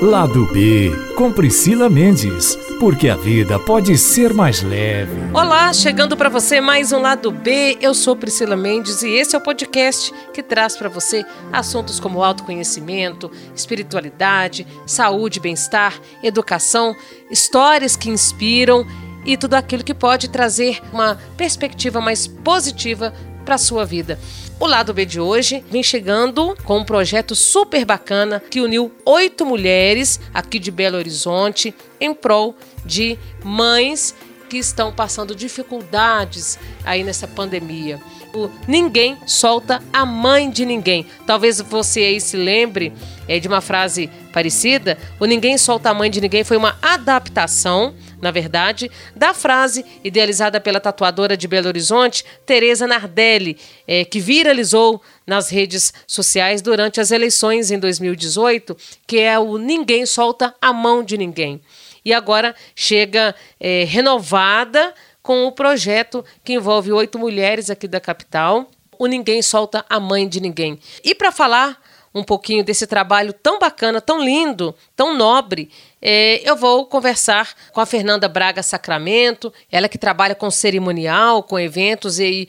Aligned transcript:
Lado 0.00 0.46
B, 0.52 0.92
com 1.16 1.32
Priscila 1.32 1.90
Mendes, 1.90 2.56
porque 2.78 3.08
a 3.08 3.16
vida 3.16 3.58
pode 3.58 3.98
ser 3.98 4.32
mais 4.32 4.62
leve. 4.62 5.10
Olá, 5.34 5.72
chegando 5.72 6.16
para 6.16 6.28
você 6.28 6.60
mais 6.60 6.92
um 6.92 7.00
Lado 7.00 7.32
B. 7.32 7.76
Eu 7.80 7.92
sou 7.92 8.14
Priscila 8.14 8.56
Mendes 8.56 9.02
e 9.02 9.08
esse 9.08 9.34
é 9.34 9.38
o 9.38 9.42
podcast 9.42 10.14
que 10.32 10.40
traz 10.40 10.76
para 10.76 10.88
você 10.88 11.26
assuntos 11.52 11.98
como 11.98 12.22
autoconhecimento, 12.22 13.28
espiritualidade, 13.56 14.64
saúde, 14.86 15.40
bem-estar, 15.40 16.00
educação, 16.22 16.94
histórias 17.28 17.96
que 17.96 18.08
inspiram 18.08 18.86
e 19.26 19.36
tudo 19.36 19.54
aquilo 19.54 19.82
que 19.82 19.94
pode 19.94 20.28
trazer 20.28 20.80
uma 20.92 21.18
perspectiva 21.36 22.00
mais 22.00 22.24
positiva 22.24 23.12
para 23.44 23.58
sua 23.58 23.84
vida. 23.84 24.16
O 24.60 24.66
lado 24.66 24.92
B 24.92 25.06
de 25.06 25.20
hoje 25.20 25.64
vem 25.70 25.84
chegando 25.84 26.56
com 26.64 26.78
um 26.78 26.84
projeto 26.84 27.36
super 27.36 27.84
bacana 27.84 28.42
que 28.50 28.60
uniu 28.60 28.90
oito 29.04 29.46
mulheres 29.46 30.18
aqui 30.34 30.58
de 30.58 30.72
Belo 30.72 30.96
Horizonte 30.96 31.72
em 32.00 32.12
prol 32.12 32.56
de 32.84 33.16
mães 33.44 34.16
que 34.50 34.58
estão 34.58 34.92
passando 34.92 35.32
dificuldades 35.32 36.58
aí 36.84 37.04
nessa 37.04 37.28
pandemia. 37.28 38.00
O 38.34 38.50
Ninguém 38.66 39.16
solta 39.26 39.80
a 39.92 40.04
mãe 40.04 40.50
de 40.50 40.66
ninguém. 40.66 41.06
Talvez 41.24 41.60
você 41.60 42.00
aí 42.00 42.20
se 42.20 42.36
lembre 42.36 42.92
é, 43.28 43.38
de 43.38 43.46
uma 43.46 43.60
frase 43.60 44.10
parecida. 44.32 44.98
O 45.20 45.24
Ninguém 45.24 45.56
solta 45.56 45.90
a 45.90 45.94
mãe 45.94 46.10
de 46.10 46.20
ninguém 46.20 46.42
foi 46.42 46.56
uma 46.56 46.76
adaptação 46.82 47.94
na 48.20 48.30
verdade, 48.30 48.90
da 49.14 49.32
frase 49.32 49.84
idealizada 50.02 50.60
pela 50.60 50.80
tatuadora 50.80 51.36
de 51.36 51.46
Belo 51.46 51.68
Horizonte, 51.68 52.24
Tereza 52.44 52.86
Nardelli, 52.86 53.56
é, 53.86 54.04
que 54.04 54.20
viralizou 54.20 55.00
nas 55.26 55.48
redes 55.50 55.92
sociais 56.06 56.60
durante 56.60 57.00
as 57.00 57.10
eleições 57.10 57.70
em 57.70 57.78
2018, 57.78 58.76
que 59.06 59.18
é 59.18 59.38
o 59.38 59.58
Ninguém 59.58 60.04
solta 60.04 60.54
a 60.60 60.72
mão 60.72 61.02
de 61.02 61.16
ninguém. 61.16 61.60
E 62.04 62.12
agora 62.12 62.54
chega 62.74 63.34
é, 63.60 63.84
renovada 63.84 64.94
com 65.22 65.46
o 65.46 65.52
projeto 65.52 66.24
que 66.42 66.54
envolve 66.54 66.90
oito 66.90 67.18
mulheres 67.18 67.68
aqui 67.68 67.86
da 67.86 68.00
capital. 68.00 68.70
O 68.98 69.06
Ninguém 69.06 69.42
Solta 69.42 69.84
a 69.88 70.00
Mãe 70.00 70.26
de 70.26 70.40
Ninguém. 70.40 70.80
E 71.04 71.14
para 71.14 71.30
falar 71.30 71.80
um 72.14 72.22
pouquinho 72.22 72.64
desse 72.64 72.86
trabalho 72.86 73.32
tão 73.32 73.58
bacana, 73.58 74.00
tão 74.00 74.22
lindo, 74.22 74.74
tão 74.96 75.16
nobre, 75.16 75.70
é, 76.00 76.40
eu 76.48 76.56
vou 76.56 76.86
conversar 76.86 77.54
com 77.72 77.80
a 77.80 77.86
Fernanda 77.86 78.28
Braga 78.28 78.62
Sacramento, 78.62 79.52
ela 79.70 79.88
que 79.88 79.98
trabalha 79.98 80.34
com 80.34 80.50
cerimonial, 80.50 81.42
com 81.42 81.58
eventos 81.58 82.18
e 82.18 82.48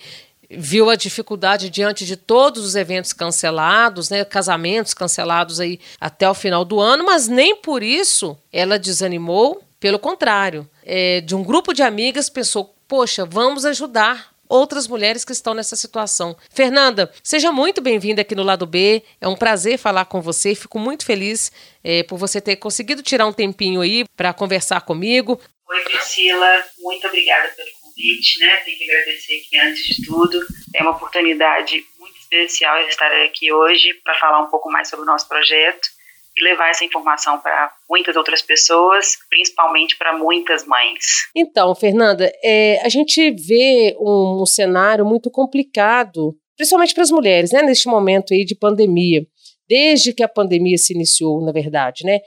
viu 0.49 0.89
a 0.89 0.95
dificuldade 0.95 1.69
diante 1.69 2.05
de 2.05 2.15
todos 2.15 2.65
os 2.65 2.75
eventos 2.75 3.13
cancelados, 3.13 4.09
né, 4.09 4.25
casamentos 4.25 4.93
cancelados 4.93 5.59
aí 5.59 5.79
até 6.01 6.27
o 6.27 6.33
final 6.33 6.65
do 6.65 6.79
ano, 6.79 7.05
mas 7.05 7.27
nem 7.27 7.55
por 7.55 7.83
isso 7.83 8.37
ela 8.51 8.79
desanimou, 8.79 9.61
pelo 9.79 9.99
contrário, 9.99 10.67
é, 10.83 11.21
de 11.21 11.35
um 11.35 11.43
grupo 11.43 11.73
de 11.73 11.83
amigas 11.83 12.29
pensou, 12.29 12.73
poxa, 12.87 13.25
vamos 13.25 13.63
ajudar 13.63 14.31
outras 14.49 14.87
mulheres 14.87 15.23
que 15.23 15.31
estão 15.31 15.53
nessa 15.53 15.75
situação. 15.75 16.35
Fernanda, 16.49 17.11
seja 17.23 17.51
muito 17.51 17.79
bem-vinda 17.79 18.23
aqui 18.23 18.33
no 18.33 18.43
Lado 18.43 18.65
B. 18.65 19.03
É 19.21 19.27
um 19.27 19.35
prazer 19.35 19.77
falar 19.77 20.05
com 20.05 20.19
você. 20.19 20.55
Fico 20.55 20.79
muito 20.79 21.05
feliz 21.05 21.51
é, 21.83 22.01
por 22.03 22.17
você 22.17 22.41
ter 22.41 22.55
conseguido 22.55 23.03
tirar 23.03 23.27
um 23.27 23.33
tempinho 23.33 23.81
aí 23.81 24.03
para 24.17 24.33
conversar 24.33 24.81
comigo. 24.81 25.39
Oi, 25.69 25.79
Priscila. 25.83 26.63
Muito 26.79 27.07
obrigada 27.07 27.47
pelo 27.49 27.69
convite, 27.83 28.39
né? 28.39 28.57
Tenho 28.65 28.77
que 28.77 28.83
agradecer 28.85 29.39
que, 29.47 29.57
antes 29.59 29.85
de 29.85 30.05
tudo, 30.05 30.43
é 30.75 30.81
uma 30.81 30.91
oportunidade 30.91 31.85
muito 31.99 32.17
especial 32.17 32.81
estar 32.87 33.11
aqui 33.23 33.53
hoje 33.53 33.93
para 34.03 34.15
falar 34.15 34.41
um 34.41 34.49
pouco 34.49 34.71
mais 34.71 34.89
sobre 34.89 35.03
o 35.03 35.05
nosso 35.05 35.27
projeto 35.27 35.98
e 36.39 36.43
levar 36.43 36.69
essa 36.69 36.85
informação 36.85 37.39
para 37.39 37.71
muitas 37.89 38.15
outras 38.15 38.41
pessoas, 38.41 39.17
principalmente 39.29 39.97
para 39.97 40.17
muitas 40.17 40.65
mães. 40.65 41.27
Então, 41.35 41.75
Fernanda, 41.75 42.31
é, 42.43 42.79
a 42.83 42.89
gente 42.89 43.31
vê 43.31 43.95
um, 43.99 44.41
um 44.41 44.45
cenário 44.45 45.05
muito 45.05 45.29
complicado, 45.29 46.35
principalmente 46.55 46.93
para 46.93 47.03
as 47.03 47.11
mulheres, 47.11 47.51
né, 47.51 47.61
neste 47.61 47.87
momento 47.87 48.33
aí 48.33 48.45
de 48.45 48.55
pandemia, 48.55 49.25
desde 49.67 50.13
que 50.13 50.23
a 50.23 50.29
pandemia 50.29 50.77
se 50.77 50.93
iniciou, 50.93 51.43
na 51.43 51.51
verdade, 51.51 52.03
né? 52.05 52.19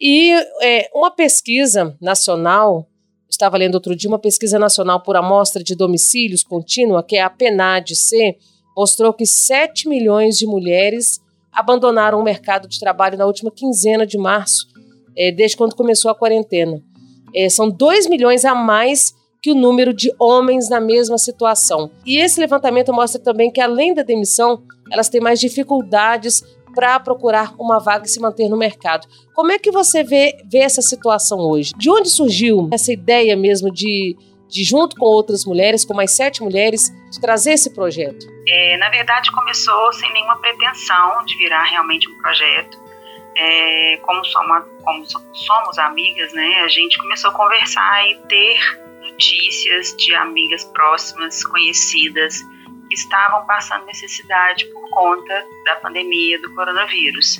E 0.00 0.30
é, 0.62 0.90
uma 0.94 1.10
pesquisa 1.10 1.96
nacional, 2.00 2.86
estava 3.28 3.56
lendo 3.56 3.76
outro 3.76 3.96
dia, 3.96 4.10
uma 4.10 4.18
pesquisa 4.18 4.58
nacional 4.58 5.02
por 5.02 5.16
amostra 5.16 5.64
de 5.64 5.74
domicílios 5.74 6.42
contínua, 6.42 7.02
que 7.02 7.16
é 7.16 7.22
a 7.22 7.30
PNAD-C, 7.30 8.36
mostrou 8.76 9.12
que 9.14 9.24
7 9.24 9.88
milhões 9.88 10.36
de 10.36 10.46
mulheres 10.46 11.18
abandonaram 11.56 12.20
o 12.20 12.22
mercado 12.22 12.68
de 12.68 12.78
trabalho 12.78 13.16
na 13.16 13.24
última 13.24 13.50
quinzena 13.50 14.06
de 14.06 14.18
março, 14.18 14.66
é, 15.16 15.32
desde 15.32 15.56
quando 15.56 15.74
começou 15.74 16.10
a 16.10 16.14
quarentena. 16.14 16.82
É, 17.34 17.48
são 17.48 17.70
2 17.70 18.08
milhões 18.08 18.44
a 18.44 18.54
mais 18.54 19.14
que 19.42 19.50
o 19.50 19.54
número 19.54 19.94
de 19.94 20.12
homens 20.18 20.68
na 20.68 20.80
mesma 20.80 21.16
situação. 21.16 21.90
E 22.04 22.18
esse 22.18 22.38
levantamento 22.38 22.92
mostra 22.92 23.20
também 23.20 23.50
que, 23.50 23.60
além 23.60 23.94
da 23.94 24.02
demissão, 24.02 24.62
elas 24.92 25.08
têm 25.08 25.20
mais 25.20 25.40
dificuldades 25.40 26.42
para 26.74 27.00
procurar 27.00 27.54
uma 27.58 27.78
vaga 27.78 28.04
e 28.04 28.08
se 28.08 28.20
manter 28.20 28.50
no 28.50 28.56
mercado. 28.56 29.08
Como 29.34 29.50
é 29.50 29.58
que 29.58 29.70
você 29.70 30.04
vê, 30.04 30.36
vê 30.44 30.58
essa 30.58 30.82
situação 30.82 31.38
hoje? 31.38 31.72
De 31.76 31.90
onde 31.90 32.10
surgiu 32.10 32.68
essa 32.70 32.92
ideia 32.92 33.34
mesmo 33.34 33.72
de 33.72 34.14
de 34.48 34.64
junto 34.64 34.96
com 34.96 35.06
outras 35.06 35.44
mulheres, 35.44 35.84
com 35.84 35.94
mais 35.94 36.14
sete 36.14 36.42
mulheres, 36.42 36.92
de 37.10 37.20
trazer 37.20 37.52
esse 37.52 37.70
projeto? 37.70 38.26
É, 38.48 38.76
na 38.78 38.88
verdade, 38.90 39.30
começou 39.32 39.92
sem 39.92 40.12
nenhuma 40.12 40.36
pretensão 40.36 41.24
de 41.24 41.36
virar 41.36 41.64
realmente 41.64 42.08
um 42.08 42.16
projeto. 42.18 42.78
É, 43.36 43.98
como, 44.02 44.24
somos, 44.24 44.64
como 44.82 45.04
somos 45.34 45.78
amigas, 45.78 46.32
né, 46.32 46.62
a 46.64 46.68
gente 46.68 46.98
começou 46.98 47.30
a 47.30 47.34
conversar 47.34 48.08
e 48.08 48.14
ter 48.28 48.58
notícias 49.02 49.94
de 49.96 50.14
amigas 50.14 50.64
próximas, 50.64 51.44
conhecidas, 51.44 52.42
que 52.88 52.94
estavam 52.94 53.44
passando 53.46 53.84
necessidade 53.86 54.64
por 54.66 54.88
conta 54.90 55.46
da 55.64 55.76
pandemia 55.76 56.40
do 56.40 56.54
coronavírus. 56.54 57.38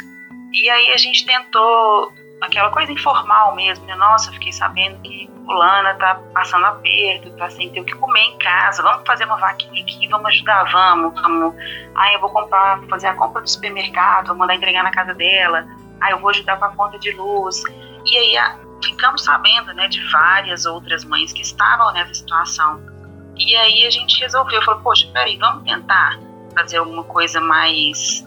E 0.52 0.68
aí 0.68 0.92
a 0.92 0.96
gente 0.96 1.24
tentou 1.24 2.12
aquela 2.41 2.70
coisa 2.70 2.92
informal 2.92 3.54
mesmo, 3.54 3.84
né? 3.86 3.94
Nossa, 3.94 4.32
fiquei 4.32 4.52
sabendo 4.52 5.00
que 5.00 5.30
fulana 5.44 5.94
tá 5.94 6.20
passando 6.34 6.66
aperto, 6.66 7.30
tá 7.36 7.48
sem 7.48 7.70
ter 7.70 7.80
o 7.80 7.84
que 7.84 7.94
comer 7.94 8.20
em 8.20 8.38
casa, 8.38 8.82
vamos 8.82 9.06
fazer 9.06 9.24
uma 9.24 9.36
vaquinha 9.36 9.82
aqui, 9.82 10.08
vamos 10.08 10.26
ajudar, 10.28 10.64
vamos, 10.70 11.14
vamos. 11.14 11.54
Aí 11.94 12.14
eu 12.14 12.20
vou 12.20 12.30
comprar, 12.30 12.80
fazer 12.88 13.06
a 13.06 13.14
compra 13.14 13.42
do 13.42 13.48
supermercado, 13.48 14.28
vou 14.28 14.36
mandar 14.36 14.56
entregar 14.56 14.82
na 14.82 14.91
casa 14.91 15.14
dela, 15.14 15.66
aí 16.00 16.12
eu 16.12 16.19
vou 16.19 16.30
ajudar 16.30 16.58
com 16.58 16.64
a 16.64 16.70
conta 16.70 16.98
de 16.98 17.12
luz. 17.12 17.62
E 18.04 18.19
aí 18.19 18.36
a, 18.36 18.58
ficamos 18.84 19.22
sabendo, 19.22 19.72
né, 19.74 19.88
de 19.88 20.00
várias 20.10 20.66
outras 20.66 21.04
mães 21.04 21.32
que 21.32 21.42
estavam 21.42 21.92
nessa 21.92 22.14
situação. 22.14 22.80
E 23.36 23.56
aí 23.56 23.86
a 23.86 23.91
gente 23.91 24.20
resolveu, 24.20 24.62
falou, 24.62 24.80
poxa, 24.80 25.08
peraí, 25.12 25.36
vamos 25.38 25.64
tentar 25.64 26.18
fazer 26.54 26.78
alguma 26.78 27.04
coisa 27.04 27.41
mais 27.41 28.26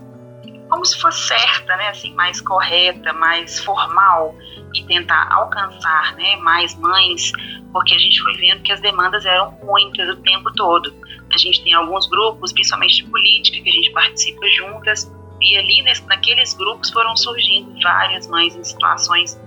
como 0.69 0.85
se 0.85 0.99
fosse 0.99 1.27
certa, 1.27 1.75
né, 1.75 1.89
assim, 1.89 2.13
mais 2.13 2.39
correta, 2.39 3.11
mais 3.13 3.59
formal 3.59 4.35
e 4.73 4.83
tentar 4.85 5.27
alcançar, 5.31 6.15
né, 6.15 6.35
mais 6.37 6.75
mães, 6.75 7.31
porque 7.73 7.93
a 7.95 7.97
gente 7.97 8.21
foi 8.21 8.33
vendo 8.35 8.61
que 8.61 8.71
as 8.71 8.79
demandas 8.79 9.25
eram 9.25 9.57
muitas 9.63 10.09
o 10.09 10.21
tempo 10.21 10.53
todo. 10.53 10.93
A 11.33 11.37
gente 11.37 11.63
tem 11.63 11.73
alguns 11.73 12.07
grupos, 12.07 12.53
principalmente 12.53 13.03
de 13.03 13.09
política, 13.09 13.61
que 13.61 13.69
a 13.69 13.73
gente 13.73 13.91
participa 13.91 14.47
juntas 14.49 15.11
e 15.41 15.57
ali 15.57 15.81
nesse, 15.83 16.05
naqueles 16.05 16.53
grupos 16.53 16.89
foram 16.89 17.15
surgindo 17.15 17.73
várias 17.81 18.27
mães 18.27 18.55
em 18.55 18.63
situações 18.63 19.39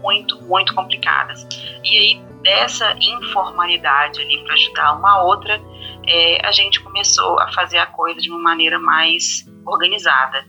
muito, 0.00 0.42
muito 0.42 0.74
complicadas. 0.74 1.46
E 1.82 1.98
aí 1.98 2.22
dessa 2.42 2.94
informalidade 3.00 4.20
ali 4.20 4.44
para 4.44 4.54
ajudar 4.54 4.92
uma 4.98 5.22
outra, 5.22 5.60
é, 6.06 6.46
a 6.46 6.52
gente 6.52 6.80
começou 6.80 7.40
a 7.40 7.50
fazer 7.52 7.78
a 7.78 7.86
coisa 7.86 8.20
de 8.20 8.30
uma 8.30 8.38
maneira 8.38 8.78
mais 8.78 9.44
organizada. 9.66 10.46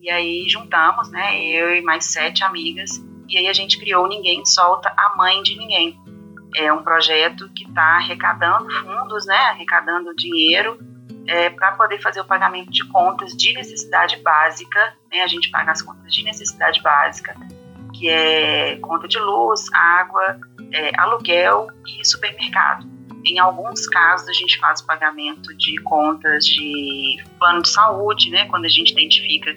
E 0.00 0.10
aí 0.10 0.48
juntamos, 0.48 1.10
né, 1.10 1.40
eu 1.42 1.74
e 1.74 1.82
mais 1.82 2.04
sete 2.06 2.44
amigas, 2.44 2.90
e 3.28 3.38
aí 3.38 3.48
a 3.48 3.52
gente 3.52 3.78
criou 3.78 4.06
Ninguém 4.06 4.44
Solta 4.44 4.92
a 4.96 5.16
Mãe 5.16 5.42
de 5.42 5.56
Ninguém. 5.56 5.98
É 6.54 6.72
um 6.72 6.82
projeto 6.82 7.50
que 7.54 7.64
está 7.64 7.96
arrecadando 7.96 8.70
fundos, 8.80 9.26
né, 9.26 9.36
arrecadando 9.36 10.14
dinheiro 10.14 10.78
é, 11.26 11.50
para 11.50 11.72
poder 11.72 12.00
fazer 12.00 12.20
o 12.20 12.24
pagamento 12.24 12.70
de 12.70 12.86
contas 12.88 13.32
de 13.36 13.52
necessidade 13.52 14.16
básica. 14.22 14.94
Né, 15.10 15.22
a 15.22 15.26
gente 15.26 15.50
paga 15.50 15.72
as 15.72 15.82
contas 15.82 16.14
de 16.14 16.22
necessidade 16.22 16.80
básica, 16.82 17.36
que 17.94 18.08
é 18.08 18.76
conta 18.76 19.08
de 19.08 19.18
luz, 19.18 19.64
água, 19.72 20.38
é, 20.72 20.92
aluguel 21.00 21.68
e 21.86 22.04
supermercado. 22.04 22.86
Em 23.24 23.40
alguns 23.40 23.88
casos, 23.88 24.28
a 24.28 24.32
gente 24.32 24.56
faz 24.58 24.80
o 24.80 24.86
pagamento 24.86 25.54
de 25.56 25.82
contas 25.82 26.46
de 26.46 27.24
plano 27.40 27.60
de 27.60 27.68
saúde, 27.68 28.30
né, 28.30 28.46
quando 28.46 28.66
a 28.66 28.68
gente 28.68 28.92
identifica 28.92 29.52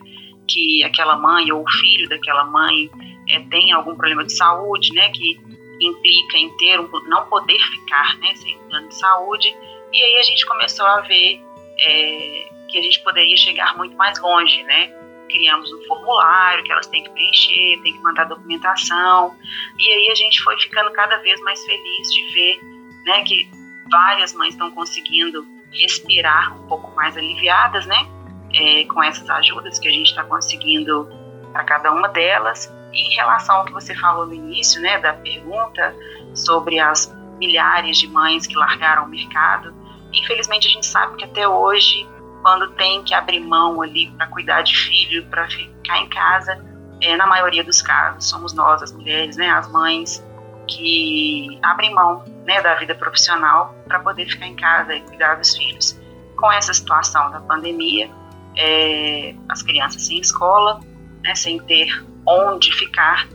que 0.50 0.84
aquela 0.84 1.16
mãe 1.16 1.52
ou 1.52 1.64
o 1.64 1.72
filho 1.72 2.10
daquela 2.10 2.44
mãe 2.46 2.90
é, 3.30 3.40
tem 3.42 3.72
algum 3.72 3.96
problema 3.96 4.24
de 4.24 4.34
saúde, 4.34 4.94
né, 4.94 5.10
que 5.12 5.40
implica 5.82 6.38
em 6.38 6.50
ter 6.58 6.80
um, 6.80 6.90
não 7.08 7.26
poder 7.28 7.60
ficar, 7.60 8.18
né, 8.18 8.36
sem 8.36 8.58
plano 8.70 8.90
de 8.90 8.96
saúde. 8.96 9.56
E 9.94 10.04
aí 10.04 10.18
a 10.18 10.24
gente 10.24 10.46
começou 10.46 10.86
a 10.86 11.02
ver 11.02 11.42
é, 11.80 12.50
que 12.68 12.78
a 12.78 12.82
gente 12.82 13.02
poderia 13.04 13.38
chegar 13.38 13.78
muito 13.78 13.96
mais 13.96 14.20
longe, 14.20 14.64
né, 14.64 14.94
criamos 15.30 15.72
um 15.72 15.84
formulário 15.86 16.64
que 16.64 16.72
elas 16.72 16.88
têm 16.88 17.04
que 17.04 17.10
preencher, 17.12 17.80
têm 17.82 17.94
que 17.94 18.00
mandar 18.00 18.26
documentação. 18.26 19.36
E 19.78 19.92
aí 19.92 20.10
a 20.10 20.16
gente 20.16 20.42
foi 20.42 20.60
ficando 20.60 20.92
cada 20.92 21.18
vez 21.18 21.40
mais 21.42 21.64
feliz 21.64 22.12
de 22.12 22.34
ver 22.34 22.60
né, 23.06 23.24
que 23.24 23.50
várias 23.90 24.34
mães 24.34 24.54
estão 24.54 24.72
conseguindo 24.72 25.46
respirar 25.72 26.60
um 26.60 26.68
pouco 26.68 26.94
mais 26.96 27.16
aliviadas, 27.16 27.86
né? 27.86 28.08
É, 28.54 28.84
com 28.86 29.04
essas 29.04 29.30
ajudas 29.30 29.78
que 29.78 29.88
a 29.88 29.92
gente 29.92 30.08
está 30.08 30.24
conseguindo 30.24 31.08
para 31.52 31.64
cada 31.64 31.92
uma 31.92 32.10
delas. 32.10 32.74
E 32.92 33.14
em 33.14 33.16
relação 33.16 33.58
ao 33.58 33.66
que 33.66 33.72
você 33.72 33.94
falou 33.96 34.26
no 34.26 34.34
início, 34.34 34.82
né, 34.82 34.98
da 34.98 35.14
pergunta 35.14 35.96
sobre 36.34 36.80
as 36.80 37.16
milhares 37.38 37.98
de 37.98 38.08
mães 38.08 38.48
que 38.48 38.56
largaram 38.56 39.06
o 39.06 39.08
mercado, 39.08 39.74
infelizmente 40.12 40.68
a 40.68 40.72
gente 40.72 40.86
sabe 40.86 41.16
que 41.16 41.24
até 41.24 41.48
hoje 41.48 42.08
quando 42.42 42.72
tem 42.72 43.04
que 43.04 43.14
abrir 43.14 43.40
mão 43.40 43.82
ali 43.82 44.10
para 44.12 44.28
cuidar 44.28 44.62
de 44.62 44.76
filho, 44.76 45.26
para 45.28 45.48
ficar 45.50 45.98
em 46.00 46.10
casa, 46.10 46.64
é, 47.02 47.16
na 47.16 47.28
maioria 47.28 47.64
dos 47.64 47.82
casos, 47.82 48.30
somos 48.30 48.54
nós, 48.54 48.82
as 48.82 48.92
mulheres, 48.92 49.38
né, 49.38 49.50
as 49.50 49.72
mães, 49.72 50.26
que 50.68 51.60
abrem 51.64 51.94
mão 51.94 52.24
né, 52.46 52.62
da 52.62 52.76
vida 52.76 52.94
profissional 52.96 53.76
para 53.88 54.00
poder 54.00 54.26
ficar 54.28 54.48
em 54.48 54.56
casa 54.56 54.94
e 54.96 55.02
cuidar 55.02 55.36
dos 55.36 55.56
filhos. 55.56 56.00
Com 56.36 56.52
essa 56.52 56.74
situação 56.74 57.32
da 57.32 57.40
pandemia, 57.42 58.10
é, 58.58 59.36
as 59.50 59.62
crianças 59.62 60.06
sem 60.06 60.20
escola, 60.20 60.80
né, 61.24 61.36
sem 61.36 61.60
ter 61.64 61.88
onde 62.26 62.72
ficar, 62.74 63.28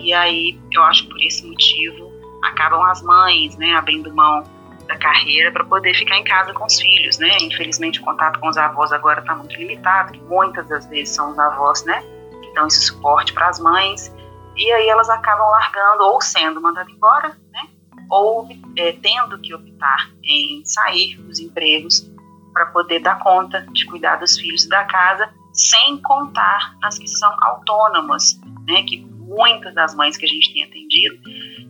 e 0.00 0.12
aí 0.12 0.58
eu 0.72 0.82
acho 0.84 1.04
que 1.04 1.10
por 1.10 1.22
esse 1.22 1.46
motivo 1.46 2.12
acabam 2.42 2.82
as 2.82 3.02
mães 3.02 3.56
né, 3.56 3.74
abrindo 3.74 4.12
mão 4.14 4.42
da 4.86 4.98
carreira 4.98 5.52
para 5.52 5.64
poder 5.64 5.94
ficar 5.94 6.18
em 6.18 6.24
casa 6.24 6.52
com 6.52 6.64
os 6.64 6.80
filhos, 6.80 7.18
né? 7.18 7.36
Infelizmente 7.40 8.00
o 8.00 8.04
contato 8.04 8.38
com 8.40 8.48
os 8.48 8.56
avós 8.56 8.92
agora 8.92 9.20
está 9.20 9.34
muito 9.34 9.54
limitado, 9.56 10.18
muitas 10.24 10.68
das 10.68 10.86
vezes 10.86 11.14
são 11.14 11.30
os 11.30 11.38
avós, 11.38 11.84
né? 11.84 12.02
Que 12.42 12.52
dão 12.54 12.66
esse 12.66 12.80
suporte 12.80 13.32
para 13.32 13.48
as 13.48 13.58
mães 13.58 14.12
e 14.56 14.70
aí 14.72 14.88
elas 14.88 15.08
acabam 15.08 15.48
largando 15.50 16.04
ou 16.04 16.20
sendo 16.20 16.60
mandadas 16.60 16.92
embora, 16.92 17.28
né? 17.52 17.68
Ou 18.10 18.48
é, 18.76 18.92
tendo 18.92 19.38
que 19.38 19.54
optar 19.54 20.10
em 20.22 20.62
sair 20.64 21.16
dos 21.16 21.38
empregos 21.38 22.10
para 22.52 22.66
poder 22.66 23.00
dar 23.00 23.18
conta 23.18 23.66
de 23.72 23.86
cuidar 23.86 24.16
dos 24.16 24.38
filhos 24.38 24.66
da 24.68 24.84
casa, 24.84 25.32
sem 25.52 26.00
contar 26.02 26.76
nas 26.80 26.98
que 26.98 27.08
são 27.08 27.34
autônomas, 27.40 28.40
né? 28.66 28.82
Que 28.82 28.98
muitas 28.98 29.74
das 29.74 29.94
mães 29.94 30.16
que 30.16 30.24
a 30.24 30.28
gente 30.28 30.52
tem 30.52 30.64
atendido 30.64 31.18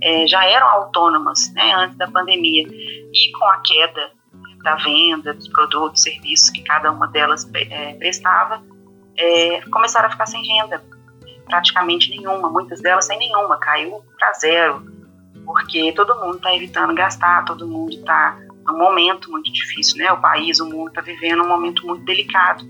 é, 0.02 0.26
já 0.26 0.44
eram 0.44 0.66
autônomas, 0.68 1.52
né? 1.54 1.72
Antes 1.74 1.96
da 1.96 2.08
pandemia 2.08 2.66
e 2.68 3.32
com 3.32 3.44
a 3.44 3.60
queda 3.60 4.10
da 4.62 4.76
venda 4.76 5.34
dos 5.34 5.48
produtos, 5.48 6.02
serviços 6.02 6.50
que 6.50 6.62
cada 6.62 6.90
uma 6.90 7.08
delas 7.08 7.48
é, 7.54 7.94
prestava, 7.94 8.62
é, 9.16 9.60
começaram 9.70 10.08
a 10.08 10.10
ficar 10.10 10.26
sem 10.26 10.42
renda, 10.44 10.82
praticamente 11.46 12.10
nenhuma, 12.10 12.48
muitas 12.48 12.80
delas 12.80 13.06
sem 13.06 13.18
nenhuma, 13.18 13.58
caiu 13.58 14.02
para 14.18 14.32
zero, 14.34 14.84
porque 15.44 15.92
todo 15.92 16.14
mundo 16.20 16.36
está 16.36 16.54
evitando 16.54 16.94
gastar, 16.94 17.44
todo 17.44 17.66
mundo 17.66 17.92
está 17.92 18.38
num 18.66 18.78
momento 18.78 19.30
muito 19.30 19.52
difícil, 19.52 19.98
né? 19.98 20.12
O 20.12 20.20
país, 20.20 20.60
o 20.60 20.66
mundo 20.66 20.88
está 20.88 21.00
vivendo 21.00 21.42
um 21.42 21.48
momento 21.48 21.86
muito 21.86 22.04
delicado 22.04 22.64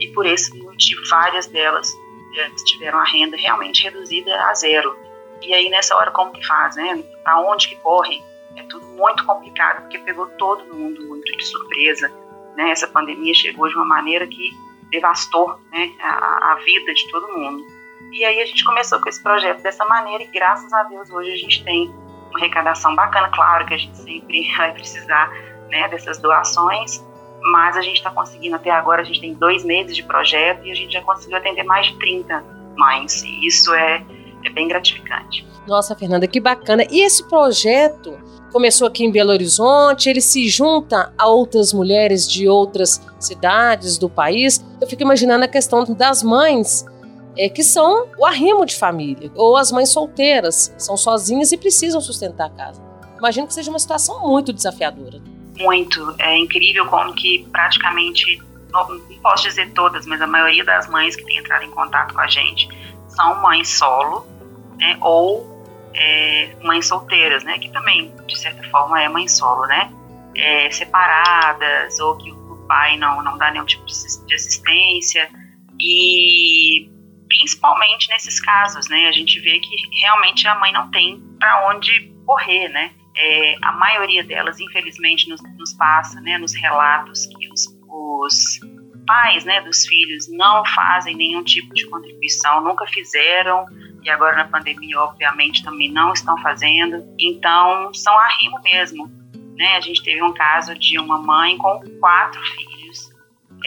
e 0.00 0.08
por 0.08 0.26
esse 0.26 0.56
motivo 0.58 1.02
várias 1.08 1.46
delas 1.46 1.96
é, 2.36 2.50
tiveram 2.64 2.98
a 2.98 3.04
renda 3.04 3.36
realmente 3.36 3.82
reduzida 3.82 4.34
a 4.46 4.54
zero. 4.54 4.96
E 5.42 5.52
aí 5.54 5.68
nessa 5.68 5.96
hora 5.96 6.10
como 6.10 6.32
que 6.32 6.46
faz, 6.46 6.76
né? 6.76 7.02
Para 7.22 7.40
onde 7.40 7.68
que 7.68 7.76
corre? 7.76 8.22
É 8.56 8.62
tudo 8.64 8.86
muito 8.86 9.24
complicado, 9.26 9.82
porque 9.82 9.98
pegou 9.98 10.26
todo 10.38 10.74
mundo 10.74 11.06
muito 11.06 11.36
de 11.36 11.44
surpresa. 11.44 12.10
Né? 12.56 12.70
Essa 12.70 12.86
pandemia 12.86 13.34
chegou 13.34 13.68
de 13.68 13.74
uma 13.74 13.84
maneira 13.84 14.26
que 14.26 14.50
devastou 14.90 15.60
né, 15.70 15.92
a, 16.00 16.52
a 16.52 16.54
vida 16.64 16.94
de 16.94 17.10
todo 17.10 17.28
mundo. 17.36 17.62
E 18.12 18.24
aí 18.24 18.40
a 18.40 18.46
gente 18.46 18.64
começou 18.64 19.00
com 19.00 19.08
esse 19.08 19.22
projeto 19.22 19.60
dessa 19.60 19.84
maneira 19.84 20.24
e 20.24 20.28
graças 20.28 20.72
a 20.72 20.84
Deus 20.84 21.10
hoje 21.10 21.32
a 21.32 21.36
gente 21.36 21.62
tem 21.64 21.92
uma 22.36 22.38
arrecadação 22.38 22.94
bacana. 22.94 23.28
Claro 23.30 23.66
que 23.66 23.74
a 23.74 23.78
gente 23.78 23.96
sempre 23.96 24.46
vai 24.56 24.72
precisar 24.72 25.32
né, 25.70 25.88
dessas 25.88 26.18
doações, 26.18 27.04
mas 27.52 27.76
a 27.76 27.82
gente 27.82 27.96
está 27.96 28.10
conseguindo 28.10 28.56
até 28.56 28.70
agora, 28.70 29.02
a 29.02 29.04
gente 29.04 29.20
tem 29.20 29.34
dois 29.34 29.64
meses 29.64 29.96
de 29.96 30.02
projeto 30.02 30.64
e 30.66 30.70
a 30.70 30.74
gente 30.74 30.92
já 30.92 31.02
conseguiu 31.02 31.36
atender 31.38 31.64
mais 31.64 31.86
de 31.86 31.98
30 31.98 32.44
mães. 32.76 33.22
E 33.22 33.46
isso 33.46 33.72
é, 33.74 34.04
é 34.44 34.50
bem 34.50 34.68
gratificante. 34.68 35.46
Nossa, 35.66 35.96
Fernanda, 35.96 36.28
que 36.28 36.38
bacana. 36.38 36.84
E 36.90 37.00
esse 37.00 37.28
projeto 37.28 38.16
começou 38.52 38.86
aqui 38.86 39.04
em 39.04 39.10
Belo 39.10 39.30
Horizonte, 39.32 40.08
ele 40.08 40.20
se 40.20 40.48
junta 40.48 41.12
a 41.18 41.26
outras 41.26 41.72
mulheres 41.72 42.30
de 42.30 42.48
outras 42.48 43.04
cidades 43.18 43.98
do 43.98 44.08
país. 44.08 44.64
Eu 44.80 44.86
fico 44.86 45.02
imaginando 45.02 45.44
a 45.44 45.48
questão 45.48 45.84
das 45.84 46.22
mães 46.22 46.86
é, 47.36 47.48
que 47.48 47.62
são 47.62 48.08
o 48.18 48.24
arrimo 48.24 48.64
de 48.64 48.76
família, 48.76 49.30
ou 49.34 49.56
as 49.56 49.70
mães 49.70 49.90
solteiras, 49.90 50.74
são 50.78 50.96
sozinhas 50.96 51.52
e 51.52 51.56
precisam 51.56 52.00
sustentar 52.00 52.46
a 52.46 52.50
casa. 52.50 52.82
Imagino 53.18 53.46
que 53.46 53.54
seja 53.54 53.70
uma 53.70 53.78
situação 53.78 54.20
muito 54.26 54.52
desafiadora. 54.52 55.20
Muito. 55.58 56.14
É 56.18 56.36
incrível 56.36 56.86
como 56.86 57.14
que 57.14 57.46
praticamente, 57.50 58.42
não, 58.70 59.00
posso 59.22 59.44
dizer 59.44 59.72
todas, 59.72 60.06
mas 60.06 60.20
a 60.20 60.26
maioria 60.26 60.64
das 60.64 60.88
mães 60.88 61.16
que 61.16 61.24
tem 61.24 61.38
entrado 61.38 61.64
em 61.64 61.70
contato 61.70 62.14
com 62.14 62.20
a 62.20 62.26
gente 62.26 62.68
são 63.08 63.40
mães 63.40 63.68
solo, 63.68 64.26
né, 64.78 64.98
ou 65.00 65.64
é, 65.94 66.54
mães 66.62 66.86
solteiras, 66.86 67.42
né, 67.44 67.58
que 67.58 67.70
também, 67.70 68.12
de 68.26 68.38
certa 68.38 68.62
forma, 68.70 69.00
é 69.02 69.08
mãe 69.08 69.26
solo, 69.26 69.62
né, 69.66 69.90
é, 70.34 70.70
separadas, 70.70 71.98
ou 71.98 72.16
que 72.16 72.30
o 72.30 72.64
pai 72.68 72.98
não, 72.98 73.22
não 73.22 73.38
dá 73.38 73.50
nenhum 73.50 73.64
tipo 73.64 73.86
de 73.86 74.34
assistência, 74.34 75.30
e 75.80 76.90
principalmente 77.28 78.08
nesses 78.08 78.40
casos, 78.40 78.88
né, 78.88 79.08
a 79.08 79.12
gente 79.12 79.38
vê 79.40 79.58
que 79.58 79.76
realmente 80.00 80.46
a 80.46 80.54
mãe 80.54 80.72
não 80.72 80.90
tem 80.90 81.20
para 81.38 81.68
onde 81.70 82.12
correr, 82.24 82.68
né, 82.68 82.92
é, 83.16 83.56
a 83.62 83.72
maioria 83.72 84.22
delas, 84.22 84.60
infelizmente, 84.60 85.28
nos, 85.28 85.40
nos, 85.56 85.72
passa, 85.74 86.20
né, 86.20 86.36
nos 86.38 86.54
relatos 86.54 87.26
que 87.26 87.48
os, 87.50 87.66
os 87.88 88.60
pais, 89.06 89.44
né, 89.44 89.60
dos 89.62 89.86
filhos 89.86 90.28
não 90.28 90.62
fazem 90.74 91.16
nenhum 91.16 91.42
tipo 91.42 91.72
de 91.72 91.86
contribuição, 91.86 92.60
nunca 92.62 92.86
fizeram, 92.86 93.64
e 94.02 94.10
agora 94.10 94.36
na 94.36 94.44
pandemia, 94.44 95.00
obviamente, 95.00 95.64
também 95.64 95.90
não 95.90 96.12
estão 96.12 96.36
fazendo. 96.42 97.04
Então, 97.18 97.92
são 97.92 98.16
arrimo 98.18 98.60
mesmo. 98.62 99.10
Né? 99.56 99.76
A 99.76 99.80
gente 99.80 100.02
teve 100.02 100.22
um 100.22 100.32
caso 100.32 100.78
de 100.78 100.98
uma 100.98 101.18
mãe 101.18 101.56
com 101.56 101.80
quatro 101.98 102.40
filhos 102.54 102.75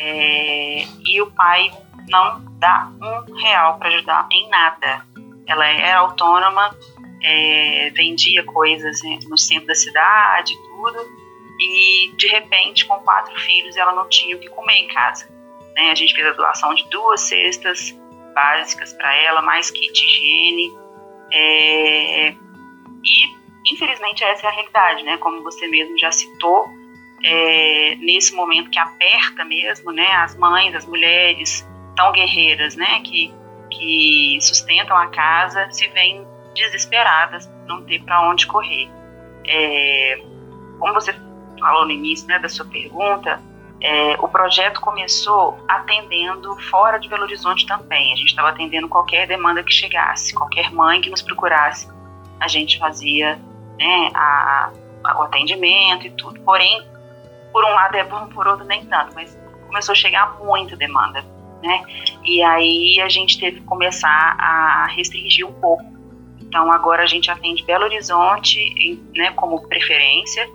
é, 0.02 0.86
e 1.06 1.22
o 1.22 1.30
pai 1.32 1.72
não 2.08 2.42
dá 2.58 2.90
um 3.02 3.34
real 3.36 3.78
para 3.78 3.90
ajudar 3.90 4.28
em 4.32 4.50
nada. 4.50 5.06
Ela 5.46 5.68
é 5.68 5.92
autônoma, 5.94 6.76
é, 7.22 7.92
vendia 7.94 8.44
coisas 8.46 9.02
no 9.28 9.38
centro 9.38 9.68
da 9.68 9.76
cidade, 9.76 10.56
tudo, 10.56 11.00
e 11.60 12.14
de 12.16 12.28
repente, 12.28 12.86
com 12.86 12.98
quatro 13.00 13.38
filhos, 13.42 13.76
ela 13.76 13.94
não 13.94 14.08
tinha 14.08 14.36
o 14.38 14.40
que 14.40 14.48
comer 14.50 14.76
em 14.76 14.88
casa. 14.88 15.30
Né? 15.76 15.92
A 15.92 15.96
gente 15.96 16.14
fez 16.16 16.28
a 16.28 16.32
doação 16.32 16.74
de 16.74 16.88
duas 16.90 17.22
cestas 17.22 17.94
básicas 18.34 18.94
para 18.94 19.14
ela, 19.16 19.42
mais 19.42 19.70
kit 19.70 20.06
higiene. 20.06 20.72
É, 21.32 22.30
e, 23.04 23.74
infelizmente, 23.74 24.24
essa 24.24 24.48
é 24.48 24.50
a 24.50 24.54
realidade, 24.54 25.04
né? 25.04 25.18
Como 25.18 25.44
você 25.44 25.68
mesmo 25.68 25.98
já 25.98 26.12
citou, 26.12 26.70
é, 27.24 27.96
nesse 28.00 28.34
momento 28.34 28.70
que 28.70 28.80
aperta 28.80 29.44
mesmo, 29.46 29.92
né? 29.92 30.08
As 30.18 30.36
mães, 30.38 30.74
as 30.76 30.86
mulheres 30.86 31.68
tão 31.96 32.12
guerreiras, 32.12 32.76
né? 32.76 33.02
Que, 33.02 33.34
que 33.72 34.38
sustentam 34.42 34.98
a 34.98 35.08
casa, 35.08 35.70
se 35.72 35.88
veem 35.90 36.26
desesperadas, 36.56 37.50
não 37.68 37.84
ter 37.84 38.02
para 38.04 38.30
onde 38.30 38.48
correr. 38.48 38.90
É, 39.46 40.22
como 40.80 40.94
você 40.94 41.14
falou 41.60 41.86
no 41.86 41.92
início 41.92 42.28
né, 42.28 42.40
da 42.40 42.48
sua 42.48 42.66
pergunta, 42.66 43.42
é, 43.82 44.16
o 44.20 44.28
projeto 44.28 44.82
começou 44.82 45.58
atendendo 45.68 46.56
fora 46.70 46.98
de 46.98 47.08
Belo 47.08 47.24
Horizonte 47.24 47.66
também. 47.66 48.14
A 48.14 48.16
gente 48.16 48.30
estava 48.30 48.50
atendendo 48.50 48.88
qualquer 48.90 49.28
demanda 49.28 49.64
que 49.64 49.72
chegasse, 49.72 50.34
qualquer 50.34 50.72
mãe 50.72 51.02
que 51.02 51.10
nos 51.10 51.22
procurasse, 51.22 51.88
a 52.40 52.48
gente 52.48 52.78
fazia 52.78 53.40
né, 53.78 54.12
a, 54.14 54.72
a, 55.04 55.20
o 55.20 55.24
atendimento 55.24 56.08
e 56.08 56.12
tudo. 56.12 56.40
Porém, 56.42 56.86
por 57.52 57.64
um 57.66 57.70
lado 57.70 57.96
é 57.96 58.04
bom, 58.04 58.28
por 58.28 58.48
outro 58.48 58.66
nem 58.66 58.86
tanto, 58.86 59.14
mas 59.16 59.38
começou 59.68 59.94
a 59.94 59.96
chegar 59.96 60.38
muita 60.40 60.76
demanda, 60.76 61.24
né? 61.64 61.84
E 62.24 62.42
aí 62.44 63.02
a 63.02 63.10
gente 63.10 63.40
teve 63.40 63.60
que 63.60 63.66
começar 63.66 64.36
a 64.40 64.88
restringir 64.88 65.48
um 65.48 65.54
pouco. 65.54 65.84
Então 66.42 66.72
agora 66.72 67.04
a 67.04 67.08
gente 67.08 67.30
atende 67.30 67.64
Belo 67.64 67.86
Horizonte, 67.86 69.00
né, 69.16 69.32
como 69.32 69.68
preferência, 69.68 70.50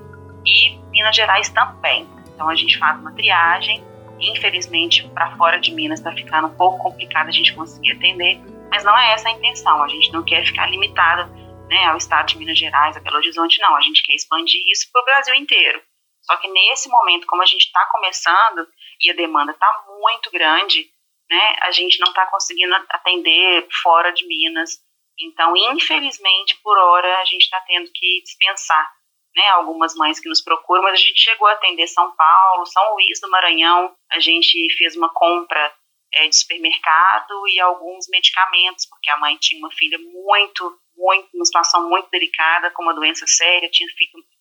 e 0.44 0.76
Minas 0.90 1.14
Gerais 1.14 1.48
também. 1.48 2.06
Então 2.34 2.48
a 2.48 2.54
gente 2.54 2.78
faz 2.78 2.98
uma 2.98 3.12
triagem. 3.12 3.82
Infelizmente, 4.20 5.06
para 5.08 5.36
fora 5.36 5.58
de 5.58 5.72
Minas 5.72 6.00
está 6.00 6.12
ficando 6.12 6.48
um 6.48 6.54
pouco 6.54 6.78
complicado 6.78 7.28
a 7.28 7.32
gente 7.32 7.54
conseguir 7.54 7.92
atender, 7.92 8.40
mas 8.70 8.84
não 8.84 8.96
é 8.98 9.12
essa 9.12 9.28
a 9.28 9.32
intenção. 9.32 9.82
A 9.82 9.88
gente 9.88 10.12
não 10.12 10.22
quer 10.22 10.44
ficar 10.44 10.68
limitado 10.68 11.30
né, 11.68 11.84
ao 11.86 11.96
estado 11.96 12.26
de 12.26 12.38
Minas 12.38 12.58
Gerais, 12.58 12.96
a 12.96 13.00
Belo 13.00 13.16
Horizonte, 13.16 13.60
não. 13.60 13.76
A 13.76 13.80
gente 13.80 14.02
quer 14.04 14.14
expandir 14.14 14.60
isso 14.72 14.88
para 14.92 15.02
o 15.02 15.04
Brasil 15.04 15.34
inteiro. 15.34 15.80
Só 16.24 16.36
que 16.36 16.48
nesse 16.48 16.88
momento, 16.88 17.26
como 17.26 17.42
a 17.42 17.46
gente 17.46 17.66
está 17.66 17.84
começando 17.86 18.66
e 19.00 19.10
a 19.10 19.14
demanda 19.14 19.52
está 19.52 19.84
muito 20.00 20.30
grande, 20.30 20.90
né, 21.30 21.56
a 21.62 21.70
gente 21.70 21.98
não 22.00 22.08
está 22.08 22.26
conseguindo 22.26 22.74
atender 22.90 23.66
fora 23.82 24.10
de 24.12 24.26
Minas. 24.26 24.78
Então, 25.18 25.54
infelizmente, 25.56 26.58
por 26.62 26.76
hora, 26.76 27.18
a 27.20 27.24
gente 27.24 27.42
está 27.42 27.60
tendo 27.60 27.90
que 27.92 28.22
dispensar 28.22 28.92
né, 29.36 29.48
algumas 29.50 29.94
mães 29.96 30.20
que 30.20 30.28
nos 30.28 30.42
procuram, 30.42 30.82
mas 30.82 30.94
a 30.94 31.02
gente 31.02 31.20
chegou 31.20 31.48
a 31.48 31.52
atender 31.52 31.86
São 31.88 32.14
Paulo, 32.14 32.66
São 32.66 32.94
Luís 32.94 33.20
do 33.20 33.30
Maranhão, 33.30 33.94
a 34.12 34.20
gente 34.20 34.72
fez 34.76 34.96
uma 34.96 35.12
compra 35.12 35.72
é, 36.14 36.28
de 36.28 36.36
supermercado 36.36 37.48
e 37.48 37.60
alguns 37.60 38.06
medicamentos, 38.08 38.86
porque 38.86 39.10
a 39.10 39.16
mãe 39.18 39.36
tinha 39.40 39.58
uma 39.58 39.72
filha 39.72 39.98
muito, 39.98 40.78
muito, 40.96 41.28
uma 41.34 41.44
situação 41.44 41.88
muito 41.88 42.08
delicada, 42.10 42.70
com 42.70 42.82
uma 42.82 42.94
doença 42.94 43.26
séria, 43.26 43.68
tinha 43.70 43.88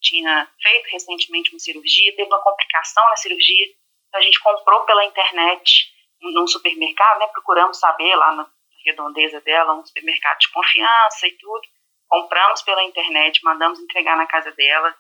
tinha 0.04 0.48
feito 0.62 0.92
recentemente 0.92 1.52
uma 1.52 1.60
cirurgia, 1.60 2.16
teve 2.16 2.28
uma 2.28 2.44
complicação 2.44 3.04
na 3.10 3.16
cirurgia, 3.16 3.66
então 4.08 4.20
a 4.20 4.24
gente 4.24 4.40
comprou 4.42 4.82
pela 4.82 5.06
internet 5.06 5.92
num 6.22 6.48
supermercado, 6.48 7.20
né, 7.20 7.28
procuramos 7.28 7.80
saber 7.80 8.16
lá 8.16 8.32
na 8.34 8.48
redondeza 8.86 9.42
dela, 9.42 9.74
um 9.74 9.86
supermercado 9.86 10.40
de 10.40 10.52
confiança 10.52 11.28
e 11.28 11.32
tudo, 11.38 11.62
compramos 12.08 12.62
pela 12.62 12.84
internet, 12.84 13.44
mandamos 13.44 13.80
entregar 13.80 14.16
na 14.16 14.28
casa 14.28 14.52
dela, 14.52 14.96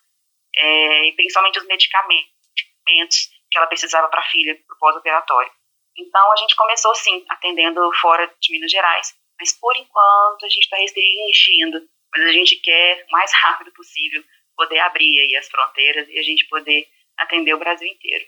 é, 0.55 1.07
e 1.07 1.11
principalmente 1.13 1.59
os 1.59 1.67
medicamentos 1.67 3.29
que 3.51 3.57
ela 3.57 3.67
precisava 3.67 4.07
para 4.07 4.21
a 4.21 4.29
filha, 4.29 4.55
para 4.55 4.75
o 4.75 4.79
pós-operatório. 4.79 5.51
Então, 5.97 6.31
a 6.31 6.35
gente 6.37 6.55
começou, 6.55 6.93
sim, 6.95 7.23
atendendo 7.29 7.81
fora 8.01 8.27
de 8.39 8.51
Minas 8.51 8.71
Gerais, 8.71 9.15
mas 9.39 9.53
por 9.59 9.75
enquanto 9.77 10.45
a 10.45 10.49
gente 10.49 10.63
está 10.63 10.77
restringindo, 10.77 11.87
mas 12.11 12.25
a 12.25 12.31
gente 12.31 12.55
quer, 12.57 13.05
o 13.07 13.11
mais 13.11 13.31
rápido 13.43 13.71
possível, 13.73 14.23
poder 14.55 14.79
abrir 14.79 15.19
aí 15.19 15.35
as 15.35 15.47
fronteiras 15.47 16.07
e 16.09 16.17
a 16.17 16.23
gente 16.23 16.47
poder 16.47 16.85
atender 17.17 17.53
o 17.53 17.59
Brasil 17.59 17.87
inteiro. 17.87 18.25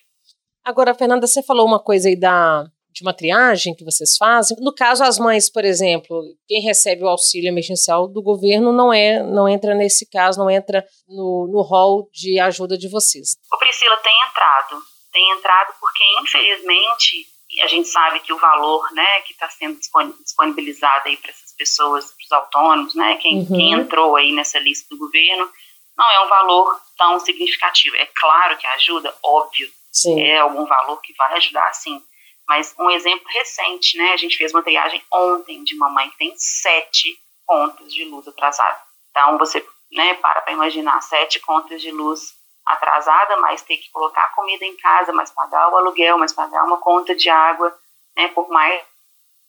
Agora, 0.64 0.96
Fernanda, 0.96 1.28
você 1.28 1.44
falou 1.44 1.66
uma 1.66 1.84
coisa 1.84 2.10
aí 2.10 2.20
da 2.20 2.66
de 2.96 3.02
uma 3.02 3.14
triagem 3.14 3.76
que 3.76 3.84
vocês 3.84 4.16
fazem. 4.16 4.56
No 4.62 4.74
caso, 4.74 5.04
as 5.04 5.20
mães, 5.20 5.52
por 5.52 5.66
exemplo, 5.66 6.24
quem 6.48 6.62
recebe 6.62 7.04
o 7.04 7.10
auxílio 7.10 7.50
emergencial 7.50 8.08
do 8.08 8.24
governo 8.24 8.72
não 8.72 8.94
é, 8.94 9.22
não 9.22 9.50
entra 9.50 9.76
nesse 9.76 10.10
caso, 10.10 10.40
não 10.40 10.50
entra 10.50 10.82
no, 11.06 11.46
no 11.52 11.62
hall 11.62 12.10
de 12.14 12.40
ajuda 12.40 12.78
de 12.78 12.90
vocês. 12.90 13.36
O 13.52 13.58
Priscila 13.58 13.98
tem 13.98 14.14
entrado, 14.30 14.82
tem 15.12 15.32
entrado 15.32 15.74
porque 15.78 16.04
infelizmente 16.22 17.28
a 17.62 17.68
gente 17.68 17.90
sabe 17.90 18.22
que 18.22 18.32
o 18.32 18.38
valor, 18.38 18.90
né, 18.94 19.22
que 19.22 19.34
está 19.34 19.50
sendo 19.50 19.78
disponibilizado 20.24 21.08
aí 21.08 21.18
para 21.18 21.32
essas 21.32 21.54
pessoas, 21.58 22.06
para 22.06 22.26
os 22.26 22.32
autônomos, 22.32 22.96
né, 22.96 23.18
quem, 23.18 23.40
uhum. 23.40 23.48
quem 23.48 23.74
entrou 23.74 24.16
aí 24.16 24.32
nessa 24.34 24.58
lista 24.60 24.88
do 24.90 24.98
governo, 24.98 25.50
não 25.98 26.12
é 26.12 26.26
um 26.26 26.30
valor 26.30 26.80
tão 26.98 27.20
significativo. 27.20 27.96
É 27.96 28.06
claro 28.16 28.58
que 28.58 28.68
ajuda, 28.68 29.16
óbvio, 29.24 29.70
sim. 29.92 30.22
é 30.22 30.40
algum 30.40 30.66
valor 30.66 31.02
que 31.02 31.14
vai 31.14 31.34
ajudar, 31.34 31.74
sim 31.74 32.02
mas 32.48 32.76
um 32.80 32.90
exemplo 32.92 33.28
recente, 33.28 33.98
né? 33.98 34.14
A 34.14 34.18
gente 34.18 34.38
fez 34.38 34.54
uma 34.54 34.64
triagem 34.64 35.02
ontem 35.12 35.64
de 35.64 35.76
mamãe 35.76 36.10
que 36.10 36.18
tem 36.18 36.34
sete 36.38 37.18
contas 37.46 37.94
de 37.94 38.06
luz 38.06 38.28
atrasada. 38.28 38.80
Então 39.10 39.38
você, 39.38 39.66
né, 39.92 40.14
para 40.16 40.42
para 40.42 40.54
imaginar 40.54 41.02
sete 41.02 41.40
contas 41.40 41.82
de 41.82 41.92
luz 41.92 42.34
atrasada, 42.66 43.38
mas 43.38 43.62
ter 43.62 43.78
que 43.78 43.90
colocar 43.92 44.34
comida 44.34 44.66
em 44.66 44.76
casa, 44.78 45.12
mas 45.12 45.32
pagar 45.32 45.70
o 45.70 45.78
aluguel, 45.78 46.18
mas 46.18 46.34
pagar 46.34 46.64
uma 46.64 46.78
conta 46.78 47.16
de 47.16 47.30
água, 47.30 47.76
né? 48.16 48.28
Por 48.30 48.48
mais 48.50 48.84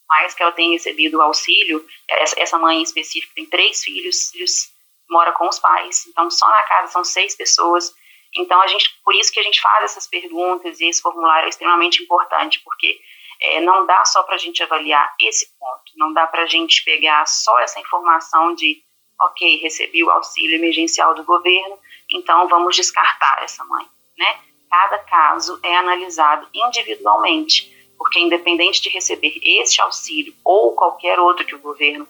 mais 0.09 0.33
que 0.33 0.41
ela 0.41 0.53
tenha 0.53 0.71
recebido 0.71 1.17
o 1.17 1.21
auxílio, 1.21 1.85
essa, 2.07 2.39
essa 2.39 2.57
mãe 2.57 2.77
em 2.77 2.83
específico 2.83 3.33
tem 3.35 3.45
três 3.45 3.83
filhos, 3.83 4.29
filhos 4.31 4.71
mora 5.09 5.31
com 5.33 5.47
os 5.47 5.59
pais, 5.59 6.05
então 6.07 6.29
só 6.29 6.47
na 6.49 6.63
casa 6.63 6.91
são 6.91 7.03
seis 7.03 7.35
pessoas. 7.35 7.93
Então, 8.35 8.61
a 8.61 8.67
gente, 8.67 8.89
por 9.03 9.15
isso 9.15 9.31
que 9.31 9.39
a 9.39 9.43
gente 9.43 9.61
faz 9.61 9.85
essas 9.85 10.07
perguntas 10.07 10.79
e 10.79 10.85
esse 10.85 11.01
formulário 11.01 11.45
é 11.45 11.49
extremamente 11.49 12.03
importante, 12.03 12.61
porque 12.63 12.99
é, 13.41 13.61
não 13.61 13.85
dá 13.85 14.03
só 14.05 14.23
para 14.23 14.35
a 14.35 14.37
gente 14.37 14.61
avaliar 14.61 15.13
esse 15.19 15.47
ponto, 15.57 15.91
não 15.95 16.13
dá 16.13 16.27
para 16.27 16.43
a 16.43 16.47
gente 16.47 16.83
pegar 16.83 17.25
só 17.25 17.57
essa 17.59 17.79
informação 17.79 18.53
de, 18.53 18.81
ok, 19.21 19.57
recebi 19.61 20.03
o 20.03 20.09
auxílio 20.09 20.55
emergencial 20.55 21.15
do 21.15 21.23
governo, 21.23 21.79
então 22.11 22.47
vamos 22.47 22.75
descartar 22.75 23.43
essa 23.43 23.63
mãe, 23.65 23.85
né? 24.17 24.39
Cada 24.69 24.99
caso 24.99 25.59
é 25.63 25.75
analisado 25.75 26.47
individualmente, 26.53 27.73
porque 27.97 28.19
independente 28.19 28.81
de 28.81 28.89
receber 28.89 29.39
este 29.41 29.81
auxílio 29.81 30.33
ou 30.43 30.75
qualquer 30.75 31.19
outro 31.19 31.45
que 31.45 31.55
o 31.55 31.59
governo 31.59 32.07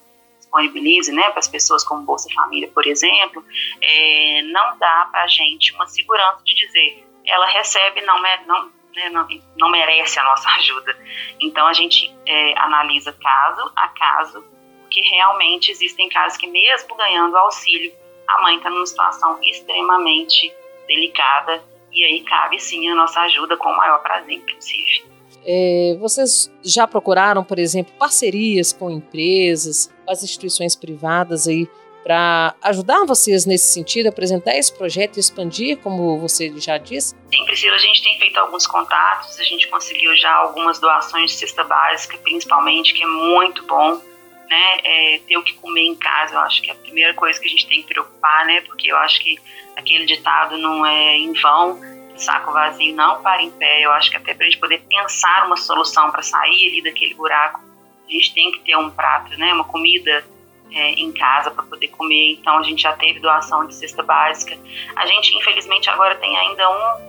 disponibilize 0.47 1.11
né, 1.11 1.29
para 1.29 1.39
as 1.39 1.47
pessoas 1.47 1.83
como 1.83 2.03
Bolsa 2.03 2.29
Família, 2.33 2.69
por 2.73 2.87
exemplo, 2.87 3.43
é, 3.81 4.41
não 4.43 4.77
dá 4.77 5.07
para 5.11 5.23
a 5.23 5.27
gente 5.27 5.73
uma 5.73 5.87
segurança 5.87 6.41
de 6.43 6.55
dizer 6.55 7.07
ela 7.25 7.45
recebe, 7.45 8.01
não, 8.01 8.21
não, 8.45 8.71
né, 8.95 9.09
não, 9.11 9.27
não 9.57 9.69
merece 9.69 10.17
a 10.17 10.23
nossa 10.23 10.49
ajuda. 10.55 10.97
Então 11.39 11.67
a 11.67 11.73
gente 11.73 12.13
é, 12.25 12.57
analisa 12.57 13.11
caso 13.11 13.71
a 13.75 13.89
caso, 13.89 14.43
porque 14.81 15.01
realmente 15.01 15.71
existem 15.71 16.09
casos 16.09 16.37
que 16.37 16.47
mesmo 16.47 16.95
ganhando 16.95 17.37
auxílio, 17.37 17.93
a 18.27 18.41
mãe 18.41 18.57
está 18.57 18.69
numa 18.69 18.85
situação 18.85 19.39
extremamente 19.41 20.53
delicada 20.87 21.63
e 21.91 22.03
aí 22.03 22.21
cabe 22.23 22.59
sim 22.59 22.89
a 22.89 22.95
nossa 22.95 23.21
ajuda 23.21 23.57
com 23.57 23.69
o 23.69 23.77
maior 23.77 24.01
prazer, 24.01 24.35
inclusive. 24.35 25.16
É, 25.49 25.95
vocês 25.97 26.51
já 26.61 26.85
procuraram, 26.85 27.41
por 27.41 27.57
exemplo, 27.57 27.93
parcerias 27.97 28.73
com 28.73 28.91
empresas, 28.91 29.89
as 30.05 30.21
instituições 30.21 30.75
privadas 30.75 31.47
aí 31.47 31.69
para 32.03 32.55
ajudar 32.61 33.05
vocês 33.05 33.45
nesse 33.45 33.73
sentido, 33.73 34.07
apresentar 34.07 34.55
esse 34.55 34.73
projeto 34.73 35.17
e 35.17 35.19
expandir, 35.19 35.77
como 35.77 36.17
você 36.19 36.53
já 36.57 36.77
disse? 36.77 37.15
Sim, 37.29 37.45
Priscila, 37.45 37.75
a 37.75 37.79
gente 37.79 38.01
tem 38.01 38.17
feito 38.17 38.37
alguns 38.37 38.65
contatos, 38.65 39.37
a 39.39 39.43
gente 39.43 39.67
conseguiu 39.67 40.15
já 40.15 40.33
algumas 40.33 40.79
doações 40.79 41.31
de 41.31 41.37
cesta 41.37 41.63
básica, 41.65 42.17
principalmente, 42.19 42.93
que 42.93 43.03
é 43.03 43.07
muito 43.07 43.65
bom, 43.65 44.01
né? 44.49 44.77
É, 44.85 45.19
ter 45.27 45.37
o 45.37 45.43
que 45.43 45.53
comer 45.55 45.81
em 45.81 45.95
casa, 45.95 46.35
eu 46.35 46.39
acho 46.39 46.61
que 46.61 46.69
é 46.69 46.73
a 46.73 46.77
primeira 46.77 47.13
coisa 47.13 47.39
que 47.39 47.47
a 47.47 47.51
gente 47.51 47.67
tem 47.67 47.81
que 47.81 47.89
preocupar, 47.89 48.45
né? 48.45 48.61
Porque 48.61 48.89
eu 48.89 48.97
acho 48.97 49.21
que 49.21 49.37
aquele 49.75 50.05
ditado 50.05 50.57
não 50.57 50.85
é 50.85 51.17
em 51.17 51.33
vão, 51.33 51.77
saco 52.17 52.51
vazio 52.51 52.95
não 52.95 53.21
para 53.21 53.41
em 53.41 53.51
pé. 53.51 53.81
Eu 53.81 53.91
acho 53.91 54.09
que 54.09 54.17
até 54.17 54.33
para 54.33 54.45
a 54.45 54.49
gente 54.49 54.59
poder 54.59 54.79
pensar 54.89 55.45
uma 55.45 55.57
solução 55.57 56.11
para 56.11 56.21
sair 56.21 56.67
ali 56.67 56.83
daquele 56.83 57.13
buraco, 57.13 57.61
a 58.07 58.11
gente 58.11 58.33
tem 58.33 58.51
que 58.51 58.59
ter 58.59 58.77
um 58.77 58.89
prato, 58.89 59.37
né, 59.37 59.53
uma 59.53 59.65
comida 59.65 60.23
é, 60.71 60.91
em 60.91 61.11
casa 61.11 61.51
para 61.51 61.63
poder 61.63 61.87
comer. 61.89 62.33
Então 62.33 62.57
a 62.57 62.63
gente 62.63 62.81
já 62.81 62.93
teve 62.93 63.19
doação 63.19 63.65
de 63.67 63.75
cesta 63.75 64.03
básica. 64.03 64.57
A 64.95 65.05
gente 65.05 65.35
infelizmente 65.35 65.89
agora 65.89 66.15
tem 66.15 66.37
ainda 66.37 66.69
um, 66.69 67.07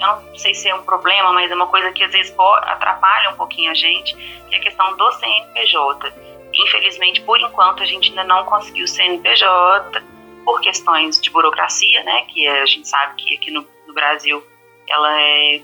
eu 0.00 0.22
não 0.22 0.38
sei 0.38 0.54
se 0.54 0.68
é 0.68 0.74
um 0.74 0.82
problema, 0.82 1.32
mas 1.32 1.50
é 1.50 1.54
uma 1.54 1.66
coisa 1.66 1.92
que 1.92 2.02
às 2.02 2.10
vezes 2.10 2.34
atrapalha 2.62 3.30
um 3.30 3.36
pouquinho 3.36 3.70
a 3.70 3.74
gente, 3.74 4.16
que 4.48 4.54
é 4.54 4.58
a 4.58 4.62
questão 4.62 4.96
do 4.96 5.12
CNPJ. 5.12 6.12
Infelizmente, 6.52 7.20
por 7.20 7.38
enquanto, 7.38 7.82
a 7.82 7.86
gente 7.86 8.08
ainda 8.08 8.24
não 8.24 8.44
conseguiu 8.44 8.84
o 8.84 8.88
CNPJ 8.88 10.02
por 10.44 10.60
questões 10.60 11.20
de 11.20 11.30
burocracia, 11.30 12.02
né? 12.02 12.22
Que 12.28 12.48
a 12.48 12.66
gente 12.66 12.88
sabe 12.88 13.14
que 13.22 13.34
aqui 13.36 13.50
no 13.50 13.62
do 13.90 13.94
Brasil 13.94 14.42
ela 14.88 15.20
é, 15.20 15.62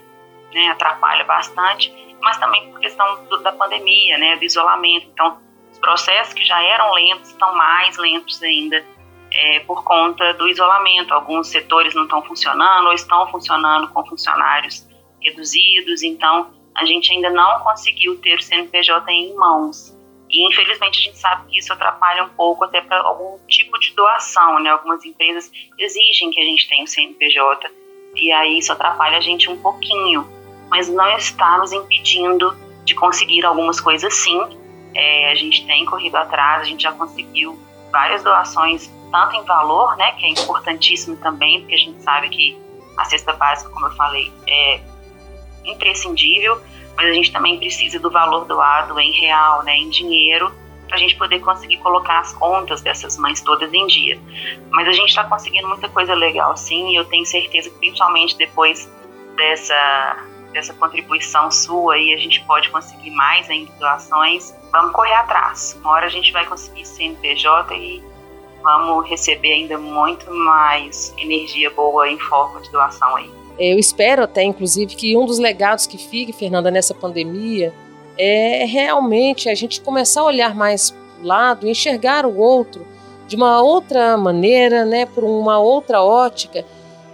né, 0.53 0.69
atrapalha 0.69 1.25
bastante, 1.25 1.93
mas 2.21 2.37
também 2.39 2.71
por 2.71 2.81
questão 2.81 3.25
do, 3.25 3.39
da 3.39 3.53
pandemia, 3.53 4.19
né, 4.19 4.37
do 4.37 4.45
isolamento. 4.45 5.09
Então, 5.13 5.39
os 5.73 5.79
processos 5.79 6.33
que 6.33 6.45
já 6.45 6.63
eram 6.63 6.93
lentos 6.93 7.31
estão 7.31 7.55
mais 7.55 7.97
lentos 7.97 8.43
ainda 8.43 8.85
é, 9.33 9.61
por 9.61 9.85
conta 9.85 10.33
do 10.35 10.49
isolamento. 10.49 11.13
Alguns 11.13 11.49
setores 11.49 11.95
não 11.95 12.05
estão 12.05 12.23
funcionando 12.23 12.87
ou 12.87 12.93
estão 12.93 13.31
funcionando 13.31 13.89
com 13.89 14.05
funcionários 14.07 14.87
reduzidos, 15.21 16.03
então 16.03 16.53
a 16.75 16.85
gente 16.85 17.13
ainda 17.13 17.31
não 17.31 17.61
conseguiu 17.61 18.19
ter 18.21 18.39
o 18.39 18.43
CNPJ 18.43 19.11
em 19.11 19.35
mãos. 19.35 19.97
E 20.29 20.47
infelizmente 20.49 20.99
a 20.99 21.03
gente 21.03 21.19
sabe 21.19 21.49
que 21.49 21.59
isso 21.59 21.73
atrapalha 21.73 22.25
um 22.25 22.29
pouco 22.31 22.65
até 22.65 22.81
para 22.81 23.01
algum 23.01 23.39
tipo 23.47 23.79
de 23.79 23.95
doação, 23.95 24.59
né? 24.61 24.71
Algumas 24.71 25.05
empresas 25.05 25.51
exigem 25.79 26.31
que 26.31 26.41
a 26.41 26.45
gente 26.45 26.69
tenha 26.69 26.85
o 26.85 26.87
CNPJ 26.87 27.86
e 28.17 28.33
aí 28.33 28.59
isso 28.59 28.73
atrapalha 28.73 29.19
a 29.19 29.21
gente 29.21 29.51
um 29.51 29.57
pouquinho, 29.59 30.29
mas 30.71 30.89
não 30.89 31.17
está 31.17 31.59
nos 31.59 31.73
impedindo 31.73 32.57
de 32.85 32.95
conseguir 32.95 33.45
algumas 33.45 33.81
coisas 33.81 34.13
sim. 34.15 34.41
É, 34.95 35.31
a 35.31 35.35
gente 35.35 35.67
tem 35.67 35.85
corrido 35.85 36.17
atrás, 36.17 36.63
a 36.63 36.65
gente 36.65 36.83
já 36.85 36.93
conseguiu 36.93 37.59
várias 37.93 38.23
doações, 38.23 38.91
tanto 39.13 39.37
em 39.37 39.45
valor, 39.45 39.97
né, 39.97 40.13
que 40.13 40.25
é 40.25 40.31
importantíssimo 40.31 41.17
também, 41.17 41.61
porque 41.61 41.75
a 41.75 41.79
gente 41.79 42.03
sabe 42.03 42.29
que 42.31 42.59
a 42.97 43.05
cesta 43.05 43.33
básica, 43.35 43.71
como 43.71 43.87
eu 43.87 43.91
falei, 43.93 44.33
é 44.47 44.81
imprescindível, 45.65 46.61
mas 46.97 47.07
a 47.07 47.13
gente 47.13 47.31
também 47.31 47.59
precisa 47.59 47.99
do 47.99 48.11
valor 48.11 48.47
doado 48.47 48.99
em 48.99 49.13
real, 49.13 49.63
né, 49.65 49.77
em 49.77 49.91
dinheiro, 49.91 50.53
para 50.87 50.97
a 50.97 50.99
gente 50.99 51.17
poder 51.17 51.41
conseguir 51.41 51.77
colocar 51.79 52.21
as 52.21 52.33
contas 52.35 52.81
dessas 52.81 53.17
mães 53.17 53.41
todas 53.41 53.73
em 53.73 53.87
dia. 53.87 54.19
Mas 54.71 54.89
a 54.89 54.93
gente 54.93 55.09
está 55.09 55.25
conseguindo 55.25 55.69
muita 55.69 55.89
coisa 55.89 56.15
legal, 56.15 56.57
sim, 56.57 56.91
e 56.91 56.97
eu 56.97 57.05
tenho 57.05 57.27
certeza 57.27 57.71
que 57.71 57.77
principalmente 57.77 58.37
depois 58.37 58.91
dessa, 59.37 60.25
dessa 60.53 60.75
contribuição 60.75 61.51
sua 61.51 61.95
aí 61.95 62.15
a 62.15 62.19
gente 62.19 62.41
pode 62.45 62.71
conseguir 62.71 63.11
mais 63.11 63.49
em 63.51 63.67
doações. 63.79 64.55
Vamos 64.73 64.93
correr 64.93 65.15
atrás. 65.15 65.79
Uma 65.81 65.93
hora 65.93 66.07
a 66.07 66.11
gente 66.11 66.33
vai 66.33 66.45
conseguir 66.47 66.85
CNPJ 66.85 67.75
e 67.75 68.03
vamos 68.63 69.09
receber 69.09 69.53
ainda 69.53 69.79
muito 69.79 70.33
mais 70.33 71.15
energia 71.19 71.71
boa 71.71 72.09
em 72.09 72.19
forma 72.19 72.61
de 72.61 72.71
doação 72.71 73.17
aí. 73.17 73.31
Eu 73.59 73.79
espero 73.79 74.23
até, 74.23 74.43
inclusive, 74.43 74.95
que 74.95 75.17
um 75.17 75.25
dos 75.25 75.39
legados 75.39 75.87
que 75.87 75.97
fique, 75.97 76.33
Fernanda, 76.33 76.71
nessa 76.71 76.95
pandemia 76.95 77.73
é 78.19 78.65
realmente 78.65 79.49
a 79.49 79.55
gente 79.55 79.81
começar 79.81 80.21
a 80.21 80.25
olhar 80.25 80.55
mais 80.55 80.95
lado, 81.23 81.69
enxergar 81.69 82.27
o 82.27 82.37
outro 82.39 82.87
de 83.27 83.37
uma 83.37 83.61
outra 83.61 84.17
maneira, 84.17 84.85
né, 84.85 85.05
por 85.07 85.25
uma 85.25 85.59
outra 85.59 86.03
ótica, 86.03 86.65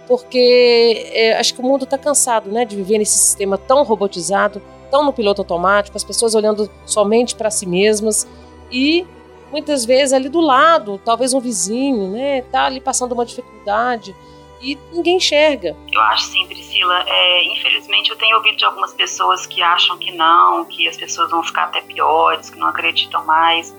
porque 0.07 1.09
é, 1.11 1.37
acho 1.39 1.55
que 1.55 1.61
o 1.61 1.63
mundo 1.63 1.85
está 1.85 1.97
cansado, 1.97 2.51
né, 2.51 2.65
de 2.65 2.75
viver 2.75 2.99
nesse 2.99 3.17
sistema 3.17 3.57
tão 3.57 3.83
robotizado, 3.83 4.61
tão 4.91 5.03
no 5.03 5.11
piloto 5.11 5.41
automático, 5.41 5.97
as 5.97 6.03
pessoas 6.03 6.35
olhando 6.35 6.69
somente 6.85 7.35
para 7.35 7.49
si 7.49 7.65
mesmas 7.65 8.27
e 8.71 9.07
muitas 9.51 9.85
vezes 9.85 10.13
ali 10.13 10.29
do 10.29 10.39
lado, 10.39 10.99
talvez 11.03 11.33
um 11.33 11.39
vizinho, 11.39 12.09
né, 12.09 12.41
tá 12.51 12.65
ali 12.65 12.79
passando 12.79 13.13
uma 13.13 13.25
dificuldade 13.25 14.15
e 14.63 14.79
ninguém 14.93 15.17
enxerga. 15.17 15.75
Eu 15.91 16.01
acho 16.01 16.23
sim, 16.23 16.47
Priscila. 16.47 17.03
É, 17.05 17.43
infelizmente 17.51 18.09
eu 18.09 18.15
tenho 18.15 18.37
ouvido 18.37 18.57
de 18.57 18.63
algumas 18.63 18.93
pessoas 18.93 19.45
que 19.45 19.61
acham 19.61 19.97
que 19.97 20.11
não, 20.11 20.63
que 20.65 20.87
as 20.87 20.95
pessoas 20.95 21.29
vão 21.29 21.43
ficar 21.43 21.65
até 21.65 21.81
piores, 21.81 22.49
que 22.49 22.57
não 22.57 22.67
acreditam 22.67 23.23
mais. 23.25 23.75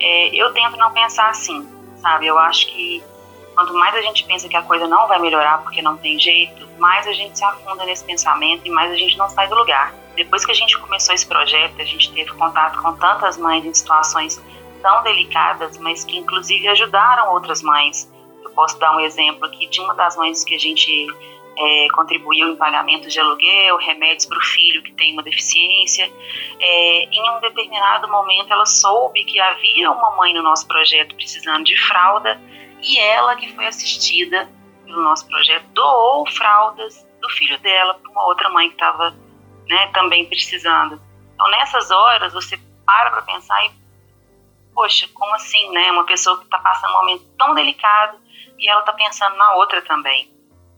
É, 0.00 0.34
eu 0.34 0.52
tento 0.54 0.76
não 0.78 0.90
pensar 0.92 1.28
assim, 1.28 1.68
sabe? 1.96 2.26
Eu 2.26 2.38
acho 2.38 2.66
que 2.66 3.04
quanto 3.54 3.74
mais 3.74 3.94
a 3.94 4.00
gente 4.00 4.24
pensa 4.24 4.48
que 4.48 4.56
a 4.56 4.62
coisa 4.62 4.88
não 4.88 5.06
vai 5.06 5.20
melhorar 5.20 5.58
porque 5.62 5.82
não 5.82 5.98
tem 5.98 6.18
jeito, 6.18 6.66
mais 6.78 7.06
a 7.06 7.12
gente 7.12 7.36
se 7.36 7.44
afunda 7.44 7.84
nesse 7.84 8.02
pensamento 8.02 8.66
e 8.66 8.70
mais 8.70 8.90
a 8.90 8.96
gente 8.96 9.18
não 9.18 9.28
sai 9.28 9.46
do 9.48 9.54
lugar. 9.54 9.94
Depois 10.16 10.44
que 10.44 10.50
a 10.50 10.54
gente 10.54 10.78
começou 10.78 11.14
esse 11.14 11.26
projeto, 11.26 11.80
a 11.80 11.84
gente 11.84 12.10
teve 12.12 12.30
contato 12.32 12.80
com 12.80 12.94
tantas 12.94 13.36
mães 13.36 13.64
em 13.64 13.72
situações 13.74 14.42
tão 14.80 15.02
delicadas, 15.02 15.78
mas 15.78 16.04
que 16.04 16.16
inclusive 16.16 16.66
ajudaram 16.68 17.32
outras 17.32 17.62
mães 17.62 18.10
posso 18.52 18.78
dar 18.78 18.96
um 18.96 19.00
exemplo 19.00 19.44
aqui 19.44 19.66
de 19.66 19.80
uma 19.80 19.94
das 19.94 20.16
mães 20.16 20.44
que 20.44 20.54
a 20.54 20.58
gente 20.58 21.06
é, 21.56 21.86
contribuiu 21.94 22.48
em 22.48 22.56
pagamentos 22.56 23.12
de 23.12 23.20
aluguel, 23.20 23.76
remédios 23.76 24.26
para 24.26 24.38
o 24.38 24.42
filho 24.42 24.82
que 24.82 24.92
tem 24.92 25.12
uma 25.12 25.22
deficiência. 25.22 26.10
É, 26.60 27.04
em 27.04 27.30
um 27.30 27.40
determinado 27.40 28.08
momento, 28.08 28.52
ela 28.52 28.66
soube 28.66 29.24
que 29.24 29.38
havia 29.40 29.90
uma 29.90 30.16
mãe 30.16 30.32
no 30.34 30.42
nosso 30.42 30.66
projeto 30.66 31.14
precisando 31.14 31.64
de 31.64 31.76
fralda 31.86 32.40
e 32.80 32.98
ela, 32.98 33.36
que 33.36 33.52
foi 33.54 33.66
assistida 33.66 34.50
pelo 34.84 35.02
nosso 35.02 35.26
projeto, 35.28 35.64
doou 35.72 36.26
fraldas 36.30 37.06
do 37.20 37.28
filho 37.30 37.58
dela 37.60 37.94
para 37.94 38.10
uma 38.10 38.26
outra 38.26 38.48
mãe 38.48 38.68
que 38.68 38.74
estava 38.74 39.14
né, 39.68 39.86
também 39.92 40.26
precisando. 40.26 41.00
Então, 41.34 41.48
nessas 41.50 41.90
horas, 41.90 42.32
você 42.32 42.58
para 42.84 43.10
para 43.10 43.22
pensar 43.22 43.64
e, 43.66 43.70
poxa, 44.74 45.08
como 45.14 45.34
assim, 45.34 45.70
né? 45.70 45.90
Uma 45.92 46.04
pessoa 46.04 46.36
que 46.38 46.44
está 46.44 46.58
passando 46.58 46.90
um 46.90 46.94
momento 46.94 47.24
tão 47.38 47.54
delicado 47.54 48.18
e 48.62 48.68
ela 48.68 48.80
está 48.80 48.92
pensando 48.92 49.36
na 49.36 49.56
outra 49.56 49.82
também. 49.82 50.32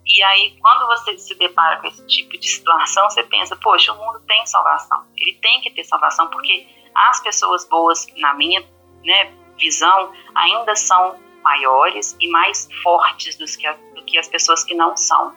E 0.07 0.23
aí, 0.23 0.57
quando 0.61 0.87
você 0.87 1.17
se 1.19 1.35
depara 1.35 1.81
com 1.81 1.87
esse 1.87 2.07
tipo 2.07 2.39
de 2.39 2.49
situação, 2.49 3.09
você 3.09 3.23
pensa, 3.23 3.57
poxa, 3.57 3.93
o 3.93 3.97
mundo 3.97 4.21
tem 4.27 4.45
salvação. 4.47 5.05
Ele 5.17 5.35
tem 5.35 5.61
que 5.61 5.71
ter 5.71 5.85
salvação, 5.85 6.29
porque 6.29 6.67
as 6.95 7.21
pessoas 7.21 7.67
boas, 7.69 8.07
na 8.17 8.35
minha 8.35 8.63
né, 9.03 9.33
visão, 9.59 10.13
ainda 10.35 10.75
são 10.75 11.19
maiores 11.43 12.17
e 12.21 12.29
mais 12.29 12.69
fortes 12.83 13.37
do 13.37 13.45
que, 13.45 13.67
a, 13.67 13.73
do 13.95 14.03
que 14.05 14.19
as 14.19 14.29
pessoas 14.29 14.65
que 14.65 14.75
não 14.75 14.97
são. 14.97 15.35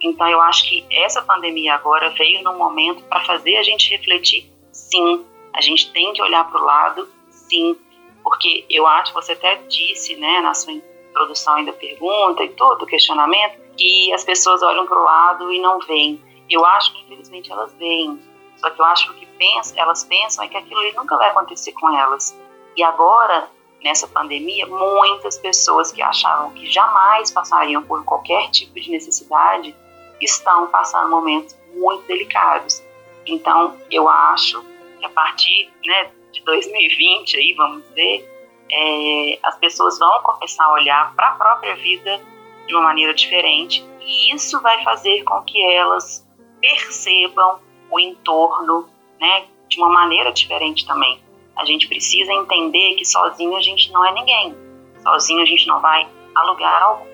Então, 0.00 0.28
eu 0.28 0.40
acho 0.40 0.68
que 0.68 0.86
essa 0.90 1.22
pandemia 1.22 1.74
agora 1.74 2.10
veio 2.10 2.42
num 2.42 2.56
momento 2.56 3.02
para 3.04 3.20
fazer 3.24 3.56
a 3.56 3.62
gente 3.62 3.90
refletir, 3.90 4.50
sim. 4.72 5.26
A 5.52 5.60
gente 5.60 5.92
tem 5.92 6.12
que 6.12 6.22
olhar 6.22 6.48
para 6.48 6.60
o 6.60 6.64
lado, 6.64 7.08
sim. 7.30 7.76
Porque 8.22 8.64
eu 8.70 8.86
acho, 8.86 9.12
você 9.12 9.32
até 9.32 9.56
disse 9.68 10.16
né, 10.16 10.40
na 10.40 10.54
sua 10.54 10.72
produção 11.12 11.54
ainda 11.54 11.72
pergunta 11.72 12.42
e 12.42 12.48
tudo, 12.50 12.86
questionamento, 12.86 13.58
que 13.76 14.12
as 14.12 14.24
pessoas 14.24 14.62
olham 14.62 14.86
para 14.86 14.98
o 14.98 15.04
lado 15.04 15.52
e 15.52 15.60
não 15.60 15.78
veem. 15.80 16.22
Eu 16.48 16.64
acho 16.64 16.92
que 16.92 17.02
infelizmente 17.02 17.50
elas 17.50 17.72
veem. 17.74 18.20
Só 18.56 18.70
que 18.70 18.80
eu 18.80 18.84
acho 18.84 19.12
que 19.14 19.26
pensa, 19.26 19.74
elas 19.78 20.04
pensam 20.04 20.44
é 20.44 20.48
que 20.48 20.56
aquilo 20.56 20.80
nunca 20.94 21.16
vai 21.16 21.30
acontecer 21.30 21.72
com 21.72 21.88
elas. 21.96 22.38
E 22.76 22.82
agora, 22.82 23.48
nessa 23.82 24.06
pandemia, 24.06 24.66
muitas 24.66 25.38
pessoas 25.38 25.90
que 25.90 26.02
achavam 26.02 26.52
que 26.52 26.70
jamais 26.70 27.30
passariam 27.30 27.82
por 27.82 28.04
qualquer 28.04 28.50
tipo 28.50 28.74
de 28.74 28.90
necessidade 28.90 29.74
estão 30.20 30.66
passando 30.66 31.08
momentos 31.08 31.56
muito 31.74 32.06
delicados. 32.06 32.82
Então, 33.26 33.76
eu 33.90 34.08
acho 34.08 34.62
que 34.98 35.06
a 35.06 35.08
partir 35.08 35.72
né, 35.84 36.10
de 36.32 36.42
2020, 36.42 37.36
aí, 37.36 37.54
vamos 37.54 37.82
dizer, 37.88 38.28
é, 38.70 39.38
as 39.42 39.56
pessoas 39.58 39.98
vão 39.98 40.22
começar 40.22 40.64
a 40.64 40.72
olhar 40.72 41.14
para 41.14 41.28
a 41.28 41.32
própria 41.32 41.74
vida 41.76 42.20
de 42.66 42.74
uma 42.74 42.82
maneira 42.82 43.12
diferente 43.12 43.84
e 44.00 44.34
isso 44.34 44.60
vai 44.60 44.82
fazer 44.84 45.22
com 45.24 45.42
que 45.42 45.62
elas 45.64 46.26
percebam 46.60 47.58
o 47.90 47.98
entorno 47.98 48.88
né, 49.20 49.46
de 49.68 49.78
uma 49.78 49.88
maneira 49.88 50.32
diferente 50.32 50.86
também. 50.86 51.20
A 51.56 51.64
gente 51.64 51.88
precisa 51.88 52.32
entender 52.32 52.94
que 52.94 53.04
sozinho 53.04 53.56
a 53.56 53.60
gente 53.60 53.90
não 53.92 54.04
é 54.04 54.12
ninguém, 54.12 54.56
sozinho 55.02 55.42
a 55.42 55.46
gente 55.46 55.66
não 55.66 55.80
vai 55.80 56.08
a 56.34 56.44
lugar 56.44 56.82
algum. 56.82 57.10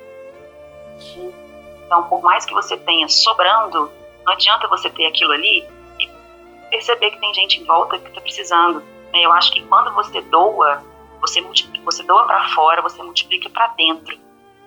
Então, 1.84 2.02
por 2.08 2.22
mais 2.22 2.44
que 2.44 2.52
você 2.52 2.76
tenha 2.76 3.08
sobrando, 3.08 3.90
não 4.24 4.32
adianta 4.32 4.68
você 4.68 4.90
ter 4.90 5.06
aquilo 5.06 5.32
ali 5.32 5.64
e 6.00 6.08
perceber 6.70 7.12
que 7.12 7.20
tem 7.20 7.32
gente 7.32 7.60
em 7.60 7.64
volta 7.64 7.98
que 7.98 8.08
está 8.08 8.20
precisando. 8.20 8.82
Eu 9.14 9.32
acho 9.32 9.52
que 9.52 9.62
quando 9.62 9.92
você 9.94 10.20
doa, 10.20 10.82
você, 11.26 11.40
você 11.84 12.02
doa 12.02 12.26
para 12.26 12.48
fora, 12.50 12.82
você 12.82 13.02
multiplica 13.02 13.48
para 13.50 13.68
dentro. 13.68 14.16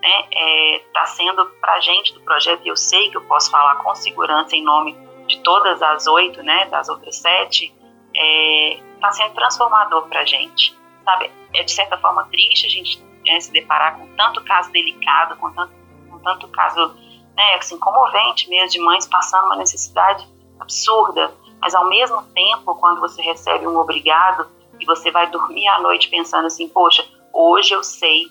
Né? 0.02 0.28
É, 0.32 0.84
tá 0.94 1.06
sendo 1.06 1.46
para 1.62 1.80
gente 1.82 2.14
do 2.14 2.22
projeto, 2.22 2.62
e 2.66 2.70
eu 2.70 2.78
sei 2.78 3.10
que 3.10 3.18
eu 3.18 3.22
posso 3.26 3.52
falar 3.52 3.76
com 3.78 3.94
segurança 3.96 4.56
em 4.56 4.64
nome 4.64 4.96
de 5.28 5.40
todas 5.42 5.82
as 5.82 6.08
oito, 6.08 6.42
né, 6.42 6.66
das 6.66 6.90
outras 6.90 7.18
sete, 7.18 7.74
é, 8.16 8.80
tá 9.00 9.12
sendo 9.12 9.34
transformador 9.34 10.08
para 10.08 10.26
gente. 10.26 10.78
Sabe? 11.04 11.32
É 11.54 11.64
de 11.64 11.72
certa 11.72 11.98
forma 11.98 12.26
triste 12.26 12.66
a 12.66 12.70
gente 12.70 13.04
é, 13.28 13.40
se 13.40 13.52
deparar 13.52 13.98
com 13.98 14.08
tanto 14.16 14.44
caso 14.44 14.72
delicado, 14.72 15.36
com 15.38 15.52
tanto, 15.52 15.74
com 16.10 16.20
tanto 16.20 16.48
caso 16.48 16.96
né, 17.36 17.56
assim, 17.56 17.78
comovente 17.80 18.50
mesmo, 18.50 18.70
de 18.70 18.80
mães 18.80 19.06
passando 19.06 19.46
uma 19.46 19.56
necessidade 19.56 20.28
absurda, 20.60 21.34
mas 21.62 21.74
ao 21.74 21.88
mesmo 21.88 22.22
tempo, 22.34 22.76
quando 22.76 23.00
você 23.00 23.22
recebe 23.22 23.68
um 23.68 23.78
obrigado, 23.78 24.48
e 24.80 24.86
você 24.86 25.12
vai 25.12 25.30
dormir 25.30 25.68
à 25.68 25.82
noite 25.82 26.10
pensando 26.10 26.48
assim, 26.48 26.68
poxa, 26.70 27.06
hoje 27.34 27.74
eu 27.74 27.84
sei 27.84 28.28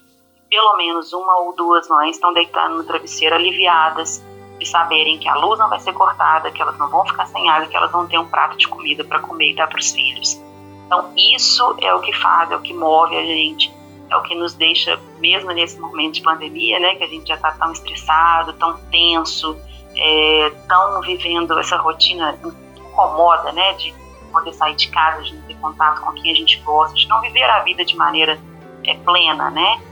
pelo 0.49 0.77
menos 0.77 1.13
uma 1.13 1.39
ou 1.41 1.55
duas 1.55 1.89
mães 1.89 2.17
estão 2.17 2.33
deitando 2.33 2.79
no 2.79 2.85
travesseiro 2.85 3.35
aliviadas 3.35 4.25
de 4.59 4.67
saberem 4.67 5.19
que 5.19 5.29
a 5.29 5.35
luz 5.35 5.59
não 5.59 5.69
vai 5.69 5.79
ser 5.79 5.93
cortada, 5.93 6.51
que 6.51 6.61
elas 6.61 6.77
não 6.79 6.89
vão 6.89 7.07
ficar 7.07 7.27
sem 7.27 7.49
água, 7.49 7.69
que 7.69 7.77
elas 7.77 7.93
vão 7.93 8.07
ter 8.07 8.19
um 8.19 8.27
prato 8.27 8.57
de 8.57 8.67
comida 8.67 9.05
para 9.05 9.21
comer 9.21 9.53
e 9.53 9.55
dar 9.55 9.69
para 9.69 9.79
os 9.79 9.93
filhos. 9.93 10.41
Então, 10.87 11.13
isso 11.17 11.77
é 11.81 11.95
o 11.95 12.01
que 12.01 12.13
faz, 12.15 12.51
é 12.51 12.57
o 12.57 12.61
que 12.61 12.73
move 12.73 13.17
a 13.17 13.25
gente, 13.25 13.73
é 14.11 14.17
o 14.17 14.23
que 14.23 14.35
nos 14.35 14.55
deixa, 14.55 14.99
mesmo 15.19 15.53
nesse 15.53 15.79
momento 15.79 16.15
de 16.15 16.23
pandemia, 16.23 16.81
né, 16.81 16.95
que 16.97 17.05
a 17.05 17.07
gente 17.07 17.29
já 17.29 17.35
está 17.35 17.53
tão 17.53 17.71
estressado, 17.71 18.55
tão 18.55 18.77
tenso, 18.91 19.57
é, 19.97 20.53
tão 20.67 21.01
vivendo 21.03 21.59
essa 21.59 21.77
rotina 21.77 22.39
incomoda, 22.43 23.53
né, 23.53 23.75
de 23.75 23.95
poder 24.29 24.53
sair 24.53 24.75
de 24.75 24.89
casa, 24.91 25.23
de 25.23 25.35
não 25.35 25.43
ter 25.43 25.55
contato 25.57 26.01
com 26.03 26.13
quem 26.13 26.33
a 26.33 26.35
gente 26.35 26.59
gosta, 26.61 26.95
de 26.95 27.07
não 27.09 27.21
viver 27.21 27.45
a 27.45 27.61
vida 27.61 27.85
de 27.85 27.97
maneira 27.97 28.39
é, 28.85 28.95
plena, 28.95 29.51
né? 29.51 29.83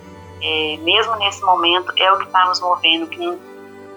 É, 0.42 0.76
mesmo 0.82 1.16
nesse 1.16 1.42
momento, 1.42 1.92
é 1.96 2.12
o 2.12 2.18
que 2.18 2.24
está 2.24 2.46
nos 2.46 2.60
movendo, 2.60 3.06
que 3.08 3.38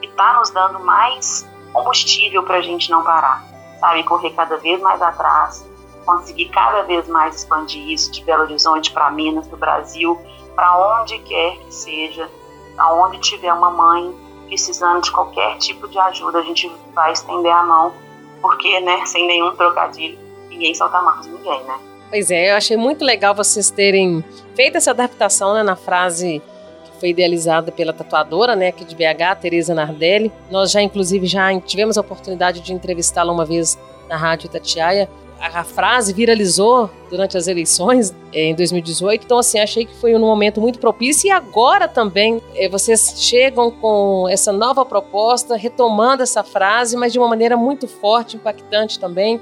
está 0.01 0.33
nos 0.39 0.49
dando 0.49 0.79
mais 0.79 1.47
combustível 1.73 2.43
para 2.43 2.57
a 2.57 2.61
gente 2.61 2.89
não 2.89 3.03
parar, 3.03 3.43
sabe? 3.79 4.03
Correr 4.03 4.31
cada 4.31 4.57
vez 4.57 4.81
mais 4.81 5.01
atrás, 5.01 5.67
conseguir 6.05 6.49
cada 6.49 6.83
vez 6.83 7.07
mais 7.07 7.35
expandir 7.35 7.87
isso 7.89 8.11
de 8.11 8.23
Belo 8.23 8.43
Horizonte 8.43 8.91
para 8.91 9.11
Minas, 9.11 9.47
do 9.47 9.57
Brasil, 9.57 10.19
para 10.55 11.01
onde 11.01 11.19
quer 11.19 11.57
que 11.57 11.73
seja, 11.73 12.29
aonde 12.77 13.19
tiver 13.19 13.53
uma 13.53 13.69
mãe 13.69 14.13
precisando 14.47 15.01
de 15.01 15.11
qualquer 15.11 15.57
tipo 15.57 15.87
de 15.87 15.99
ajuda, 15.99 16.39
a 16.39 16.41
gente 16.41 16.71
vai 16.93 17.11
estender 17.11 17.51
a 17.51 17.63
mão, 17.63 17.93
porque, 18.41 18.79
né, 18.79 19.05
sem 19.05 19.27
nenhum 19.27 19.55
trocadilho, 19.55 20.17
ninguém 20.49 20.73
solta 20.75 21.01
mais 21.01 21.21
de 21.21 21.29
ninguém, 21.29 21.63
né? 21.63 21.79
Pois 22.09 22.31
é, 22.31 22.51
eu 22.51 22.55
achei 22.55 22.75
muito 22.75 23.05
legal 23.05 23.35
vocês 23.35 23.69
terem 23.69 24.23
feito 24.55 24.77
essa 24.77 24.89
adaptação 24.89 25.53
né, 25.53 25.61
na 25.61 25.75
frase 25.75 26.41
que 26.85 26.99
foi 26.99 27.09
idealizada 27.09 27.71
pela 27.71 27.93
tatuadora, 27.93 28.55
né, 28.55 28.69
aqui 28.69 28.83
de 28.83 28.95
BH, 28.95 29.39
Teresa 29.39 29.75
Nardelli. 29.75 30.31
Nós 30.49 30.71
já, 30.71 30.81
inclusive, 30.81 31.27
já 31.27 31.57
tivemos 31.61 31.99
a 31.99 32.01
oportunidade 32.01 32.61
de 32.61 32.73
entrevistá-la 32.73 33.31
uma 33.31 33.45
vez 33.45 33.77
na 34.09 34.17
Rádio 34.17 34.47
Itatiaia. 34.47 35.07
A, 35.39 35.59
a 35.59 35.63
frase 35.63 36.11
viralizou 36.11 36.89
durante 37.11 37.37
as 37.37 37.47
eleições 37.47 38.13
eh, 38.33 38.49
em 38.49 38.55
2018, 38.55 39.23
então, 39.23 39.37
assim, 39.37 39.59
achei 39.59 39.85
que 39.85 39.95
foi 39.95 40.15
um 40.15 40.19
momento 40.19 40.59
muito 40.59 40.79
propício. 40.79 41.27
E 41.27 41.31
agora 41.31 41.87
também 41.87 42.41
eh, 42.55 42.67
vocês 42.67 43.13
chegam 43.17 43.69
com 43.69 44.27
essa 44.27 44.51
nova 44.51 44.83
proposta, 44.83 45.55
retomando 45.55 46.23
essa 46.23 46.43
frase, 46.43 46.97
mas 46.97 47.13
de 47.13 47.19
uma 47.19 47.27
maneira 47.27 47.55
muito 47.55 47.87
forte, 47.87 48.35
impactante 48.35 48.99
também 48.99 49.39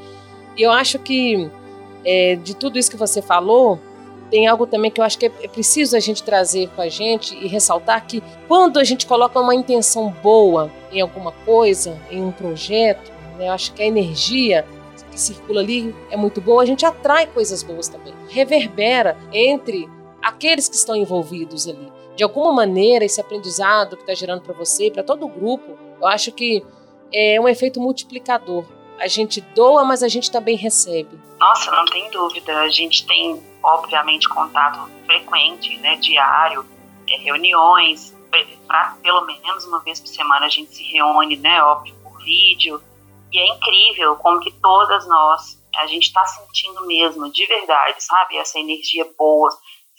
e 0.57 0.63
eu 0.63 0.71
acho 0.71 0.99
que 0.99 1.49
é, 2.03 2.35
de 2.35 2.55
tudo 2.55 2.79
isso 2.79 2.89
que 2.89 2.97
você 2.97 3.21
falou, 3.21 3.79
tem 4.29 4.47
algo 4.47 4.67
também 4.67 4.91
que 4.91 4.99
eu 4.99 5.05
acho 5.05 5.17
que 5.17 5.27
é, 5.27 5.31
é 5.43 5.47
preciso 5.47 5.95
a 5.95 5.99
gente 5.99 6.23
trazer 6.23 6.69
com 6.69 6.81
a 6.81 6.89
gente 6.89 7.35
e 7.35 7.47
ressaltar 7.47 8.05
que 8.05 8.21
quando 8.47 8.77
a 8.79 8.83
gente 8.83 9.05
coloca 9.05 9.39
uma 9.39 9.55
intenção 9.55 10.09
boa 10.09 10.71
em 10.91 11.01
alguma 11.01 11.31
coisa, 11.31 11.97
em 12.09 12.23
um 12.23 12.31
projeto, 12.31 13.11
né, 13.37 13.47
eu 13.47 13.51
acho 13.51 13.73
que 13.73 13.81
a 13.81 13.85
energia 13.85 14.65
que 15.11 15.19
circula 15.19 15.61
ali 15.61 15.95
é 16.11 16.17
muito 16.17 16.41
boa, 16.41 16.63
a 16.63 16.65
gente 16.65 16.85
atrai 16.85 17.27
coisas 17.27 17.63
boas 17.63 17.87
também. 17.87 18.13
Reverbera 18.29 19.17
entre 19.31 19.87
aqueles 20.21 20.67
que 20.67 20.75
estão 20.75 20.95
envolvidos 20.95 21.67
ali. 21.67 21.91
De 22.15 22.23
alguma 22.23 22.51
maneira, 22.51 23.05
esse 23.05 23.21
aprendizado 23.21 23.95
que 23.95 24.03
está 24.03 24.13
gerando 24.13 24.41
para 24.41 24.53
você, 24.53 24.89
para 24.89 25.03
todo 25.03 25.25
o 25.25 25.29
grupo, 25.29 25.77
eu 26.01 26.07
acho 26.07 26.31
que 26.31 26.63
é 27.13 27.39
um 27.39 27.47
efeito 27.47 27.79
multiplicador. 27.79 28.65
A 28.99 29.07
gente 29.07 29.41
doa, 29.41 29.83
mas 29.83 30.01
a 30.01 30.07
gente 30.07 30.31
também 30.31 30.55
recebe. 30.55 31.19
Nossa, 31.39 31.71
não 31.71 31.85
tem 31.85 32.09
dúvida. 32.09 32.59
A 32.61 32.69
gente 32.69 33.05
tem, 33.05 33.41
obviamente, 33.63 34.27
contato 34.29 34.89
frequente, 35.05 35.77
né, 35.77 35.95
diário, 35.97 36.65
é, 37.07 37.17
reuniões, 37.17 38.15
pra, 38.67 38.97
pelo 39.01 39.21
menos 39.25 39.65
uma 39.65 39.79
vez 39.81 39.99
por 39.99 40.07
semana 40.07 40.45
a 40.45 40.49
gente 40.49 40.75
se 40.75 40.83
reúne, 40.83 41.37
né, 41.37 41.61
óbvio, 41.61 41.95
por 42.03 42.17
vídeo. 42.23 42.81
E 43.31 43.39
é 43.39 43.47
incrível 43.47 44.15
como 44.15 44.39
que 44.39 44.51
todas 44.51 45.07
nós, 45.07 45.61
a 45.75 45.85
gente 45.87 46.07
está 46.07 46.25
sentindo 46.25 46.85
mesmo, 46.85 47.31
de 47.31 47.45
verdade, 47.45 48.03
sabe, 48.03 48.37
essa 48.37 48.59
energia 48.59 49.05
boa 49.17 49.49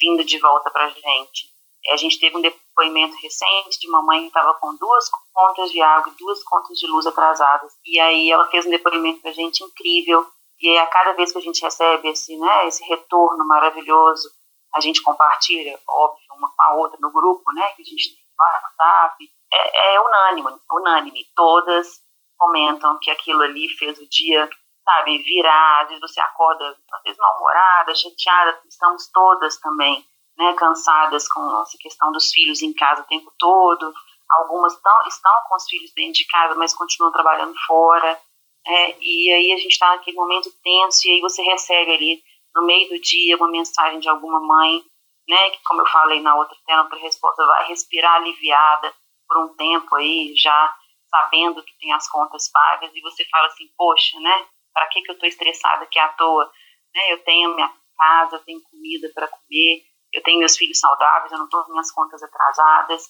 vindo 0.00 0.24
de 0.24 0.38
volta 0.38 0.70
pra 0.70 0.88
gente. 0.88 1.50
A 1.90 1.96
gente 1.96 2.18
teve 2.18 2.36
um 2.36 2.40
depoimento 2.40 3.16
recente 3.22 3.80
de 3.80 3.88
mamãe 3.88 4.20
que 4.22 4.26
estava 4.28 4.54
com 4.54 4.76
duas 4.76 5.08
contas 5.32 5.70
de 5.70 5.80
água 5.80 6.12
e 6.12 6.18
duas 6.18 6.42
contas 6.44 6.78
de 6.78 6.86
luz 6.86 7.06
atrasadas. 7.06 7.72
E 7.84 7.98
aí 7.98 8.30
ela 8.30 8.46
fez 8.50 8.66
um 8.66 8.70
depoimento 8.70 9.20
pra 9.22 9.32
gente 9.32 9.64
incrível. 9.64 10.26
E 10.60 10.68
aí, 10.70 10.78
a 10.78 10.86
cada 10.86 11.12
vez 11.12 11.32
que 11.32 11.38
a 11.38 11.40
gente 11.40 11.62
recebe 11.62 12.08
esse, 12.08 12.36
né, 12.36 12.66
esse 12.66 12.84
retorno 12.84 13.46
maravilhoso, 13.46 14.28
a 14.74 14.80
gente 14.80 15.02
compartilha, 15.02 15.78
óbvio, 15.88 16.26
uma 16.36 16.50
com 16.54 16.62
a 16.62 16.74
outra 16.74 16.98
no 17.00 17.12
grupo, 17.12 17.52
né, 17.52 17.68
que 17.70 17.82
a 17.82 17.84
gente 17.84 18.14
tem 18.14 18.24
no 18.38 18.44
WhatsApp. 18.44 19.24
É, 19.52 19.94
é 19.94 20.00
unânime, 20.00 20.60
unânime. 20.70 21.24
Todas 21.34 22.00
comentam 22.36 22.98
que 23.00 23.10
aquilo 23.10 23.42
ali 23.42 23.68
fez 23.78 23.98
o 23.98 24.08
dia, 24.08 24.48
sabe, 24.84 25.18
virar. 25.22 25.82
Às 25.82 25.88
vezes 25.88 26.00
você 26.00 26.20
acorda, 26.20 26.76
às 26.92 27.02
vezes 27.02 27.18
mal-humorada, 27.18 27.94
chateada. 27.94 28.60
Estamos 28.68 29.08
todas 29.12 29.58
também 29.60 30.04
né, 30.38 30.54
cansadas 30.54 31.28
com 31.28 31.62
essa 31.62 31.76
questão 31.78 32.12
dos 32.12 32.30
filhos 32.30 32.62
em 32.62 32.72
casa 32.72 33.02
o 33.02 33.06
tempo 33.06 33.32
todo. 33.38 33.92
Algumas 34.30 34.80
tão, 34.80 35.06
estão 35.06 35.32
com 35.48 35.56
os 35.56 35.64
filhos 35.68 35.92
dentro 35.94 36.12
de 36.12 36.26
casa, 36.26 36.54
mas 36.54 36.74
continuam 36.74 37.12
trabalhando 37.12 37.54
fora. 37.66 38.20
É, 38.66 38.96
e 39.00 39.32
aí 39.32 39.52
a 39.52 39.56
gente 39.56 39.72
está 39.72 39.88
naquele 39.90 40.16
momento 40.16 40.50
tenso 40.62 41.08
e 41.08 41.12
aí 41.12 41.20
você 41.20 41.42
recebe 41.42 41.92
ali 41.92 42.22
no 42.54 42.66
meio 42.66 42.88
do 42.88 43.00
dia 43.00 43.36
uma 43.36 43.48
mensagem 43.48 43.98
de 43.98 44.08
alguma 44.08 44.40
mãe, 44.40 44.82
né, 45.28 45.50
que 45.50 45.62
como 45.64 45.82
eu 45.82 45.86
falei 45.86 46.20
na 46.20 46.34
outra, 46.36 46.56
na 46.68 46.82
outra 46.82 46.98
resposta, 46.98 47.46
vai 47.46 47.68
respirar 47.68 48.16
aliviada 48.16 48.92
por 49.26 49.38
um 49.38 49.54
tempo 49.56 49.94
aí, 49.94 50.34
já 50.36 50.74
sabendo 51.10 51.62
que 51.62 51.78
tem 51.78 51.92
as 51.92 52.08
contas 52.10 52.50
pagas 52.50 52.90
e 52.94 53.00
você 53.00 53.24
fala 53.30 53.46
assim, 53.46 53.68
poxa, 53.76 54.18
né, 54.20 54.46
para 54.72 54.86
que 54.88 55.02
que 55.02 55.10
eu 55.10 55.14
estou 55.14 55.28
estressada 55.28 55.84
aqui 55.84 55.98
à 55.98 56.08
toa? 56.08 56.50
Né, 56.94 57.12
eu 57.12 57.24
tenho 57.24 57.54
minha 57.54 57.72
casa, 57.96 58.36
eu 58.36 58.44
tenho 58.44 58.60
comida 58.62 59.10
para 59.14 59.28
comer, 59.28 59.82
eu 60.12 60.22
tenho 60.22 60.38
meus 60.38 60.56
filhos 60.56 60.78
saudáveis, 60.78 61.32
eu 61.32 61.38
não 61.38 61.44
estou 61.44 61.64
com 61.64 61.72
minhas 61.72 61.90
contas 61.90 62.22
atrasadas. 62.22 63.04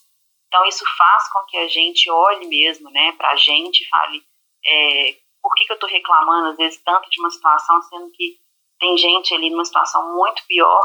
Então, 0.49 0.65
isso 0.67 0.85
faz 0.97 1.31
com 1.33 1.45
que 1.47 1.59
a 1.59 1.69
gente 1.69 2.11
olhe 2.11 2.47
mesmo 2.47 2.91
né, 2.91 3.13
para 3.13 3.31
a 3.31 3.37
gente 3.37 3.83
e 3.83 3.89
fale 3.89 4.23
é, 4.65 5.17
por 5.43 5.55
que, 5.55 5.65
que 5.65 5.73
eu 5.73 5.75
estou 5.75 5.89
reclamando, 5.89 6.49
às 6.49 6.57
vezes, 6.57 6.83
tanto 6.83 7.09
de 7.11 7.21
uma 7.21 7.31
situação, 7.31 7.81
sendo 7.83 8.11
que 8.11 8.39
tem 8.79 8.97
gente 8.97 9.35
ali 9.35 9.51
numa 9.51 9.65
situação 9.65 10.15
muito 10.15 10.45
pior, 10.47 10.83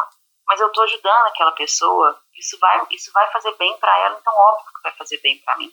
mas 0.47 0.60
eu 0.60 0.67
estou 0.67 0.84
ajudando 0.84 1.28
aquela 1.28 1.52
pessoa, 1.54 2.21
isso 2.38 2.58
vai, 2.60 2.86
isso 2.91 3.12
vai 3.13 3.32
fazer 3.32 3.56
bem 3.56 3.76
para 3.78 3.97
ela, 3.99 4.17
então, 4.19 4.34
óbvio 4.34 4.73
que 4.73 4.84
vai 4.84 4.91
fazer 4.93 5.17
bem 5.21 5.39
para 5.39 5.58
mim. 5.58 5.71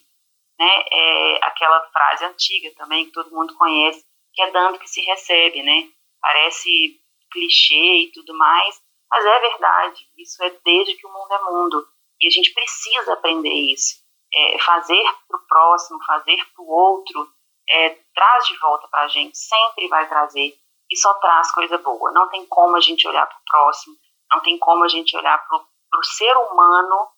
Né? 0.59 0.85
É 0.93 1.45
aquela 1.45 1.81
frase 1.91 2.25
antiga 2.25 2.71
também, 2.77 3.07
que 3.07 3.13
todo 3.13 3.35
mundo 3.35 3.57
conhece, 3.57 4.05
que 4.33 4.43
é 4.43 4.51
dando 4.51 4.79
que 4.79 4.89
se 4.89 5.01
recebe, 5.01 5.63
né? 5.63 5.89
Parece 6.21 7.01
clichê 7.33 8.05
e 8.05 8.13
tudo 8.13 8.37
mais, 8.37 8.81
mas 9.11 9.25
é 9.25 9.41
verdade, 9.41 10.09
isso 10.17 10.43
é 10.45 10.51
desde 10.65 10.95
que 10.95 11.07
o 11.07 11.13
mundo 11.13 11.33
é 11.33 11.43
mundo. 11.43 11.87
E 12.21 12.29
a 12.29 12.31
gente 12.31 12.53
precisa 12.53 13.15
aprender 13.15 13.53
isso. 13.53 13.99
É, 14.33 14.59
fazer 14.61 15.03
para 15.27 15.39
o 15.39 15.47
próximo, 15.47 15.99
fazer 16.07 16.37
para 16.55 16.63
o 16.63 16.69
outro, 16.69 17.29
é, 17.69 17.91
traz 18.15 18.47
de 18.47 18.57
volta 18.59 18.87
para 18.89 19.03
a 19.03 19.09
gente, 19.09 19.37
sempre 19.37 19.89
vai 19.89 20.09
trazer. 20.09 20.55
E 20.91 20.97
só 20.97 21.15
traz 21.15 21.51
coisa 21.51 21.79
boa. 21.79 22.13
Não 22.13 22.29
tem 22.29 22.47
como 22.47 22.77
a 22.77 22.81
gente 22.81 23.07
olhar 23.09 23.27
para 23.27 23.37
o 23.37 23.45
próximo, 23.47 23.97
não 24.33 24.41
tem 24.41 24.59
como 24.59 24.85
a 24.85 24.89
gente 24.89 25.17
olhar 25.17 25.39
para 25.39 25.59
o 25.59 26.05
ser 26.05 26.37
humano 26.37 27.09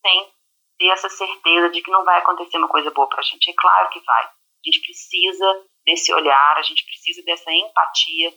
sem 0.00 0.32
ter 0.78 0.88
essa 0.88 1.08
certeza 1.08 1.70
de 1.70 1.82
que 1.82 1.90
não 1.90 2.04
vai 2.04 2.18
acontecer 2.18 2.56
uma 2.58 2.68
coisa 2.68 2.90
boa 2.90 3.08
para 3.08 3.20
a 3.20 3.22
gente. 3.22 3.50
É 3.50 3.54
claro 3.54 3.90
que 3.90 4.00
vai. 4.00 4.24
A 4.24 4.30
gente 4.64 4.80
precisa 4.80 5.64
desse 5.84 6.12
olhar, 6.12 6.56
a 6.56 6.62
gente 6.62 6.84
precisa 6.84 7.22
dessa 7.24 7.52
empatia, 7.52 8.32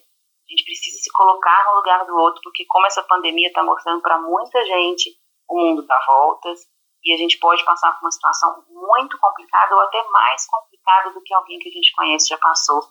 a 0.48 0.52
gente 0.52 0.64
precisa 0.64 0.98
se 0.98 1.12
colocar 1.12 1.66
no 1.66 1.76
lugar 1.76 2.06
do 2.06 2.16
outro, 2.16 2.42
porque 2.42 2.66
como 2.68 2.88
essa 2.88 3.04
pandemia 3.04 3.50
está 3.50 3.62
mostrando 3.62 4.02
para 4.02 4.18
muita 4.22 4.66
gente, 4.66 5.12
o 5.50 5.60
mundo 5.60 5.86
dá 5.86 6.00
voltas 6.08 6.62
e 7.04 7.14
a 7.14 7.18
gente 7.18 7.38
pode 7.38 7.64
passar 7.66 7.92
por 7.94 8.06
uma 8.06 8.12
situação 8.12 8.64
muito 8.70 9.18
complicada 9.20 9.76
ou 9.76 9.82
até 9.82 10.02
mais 10.10 10.46
complicada 10.48 11.12
do 11.12 11.22
que 11.22 11.34
alguém 11.34 11.60
que 11.60 11.70
a 11.70 11.72
gente 11.72 11.94
conhece 11.94 12.30
já 12.30 12.38
passou. 12.38 12.82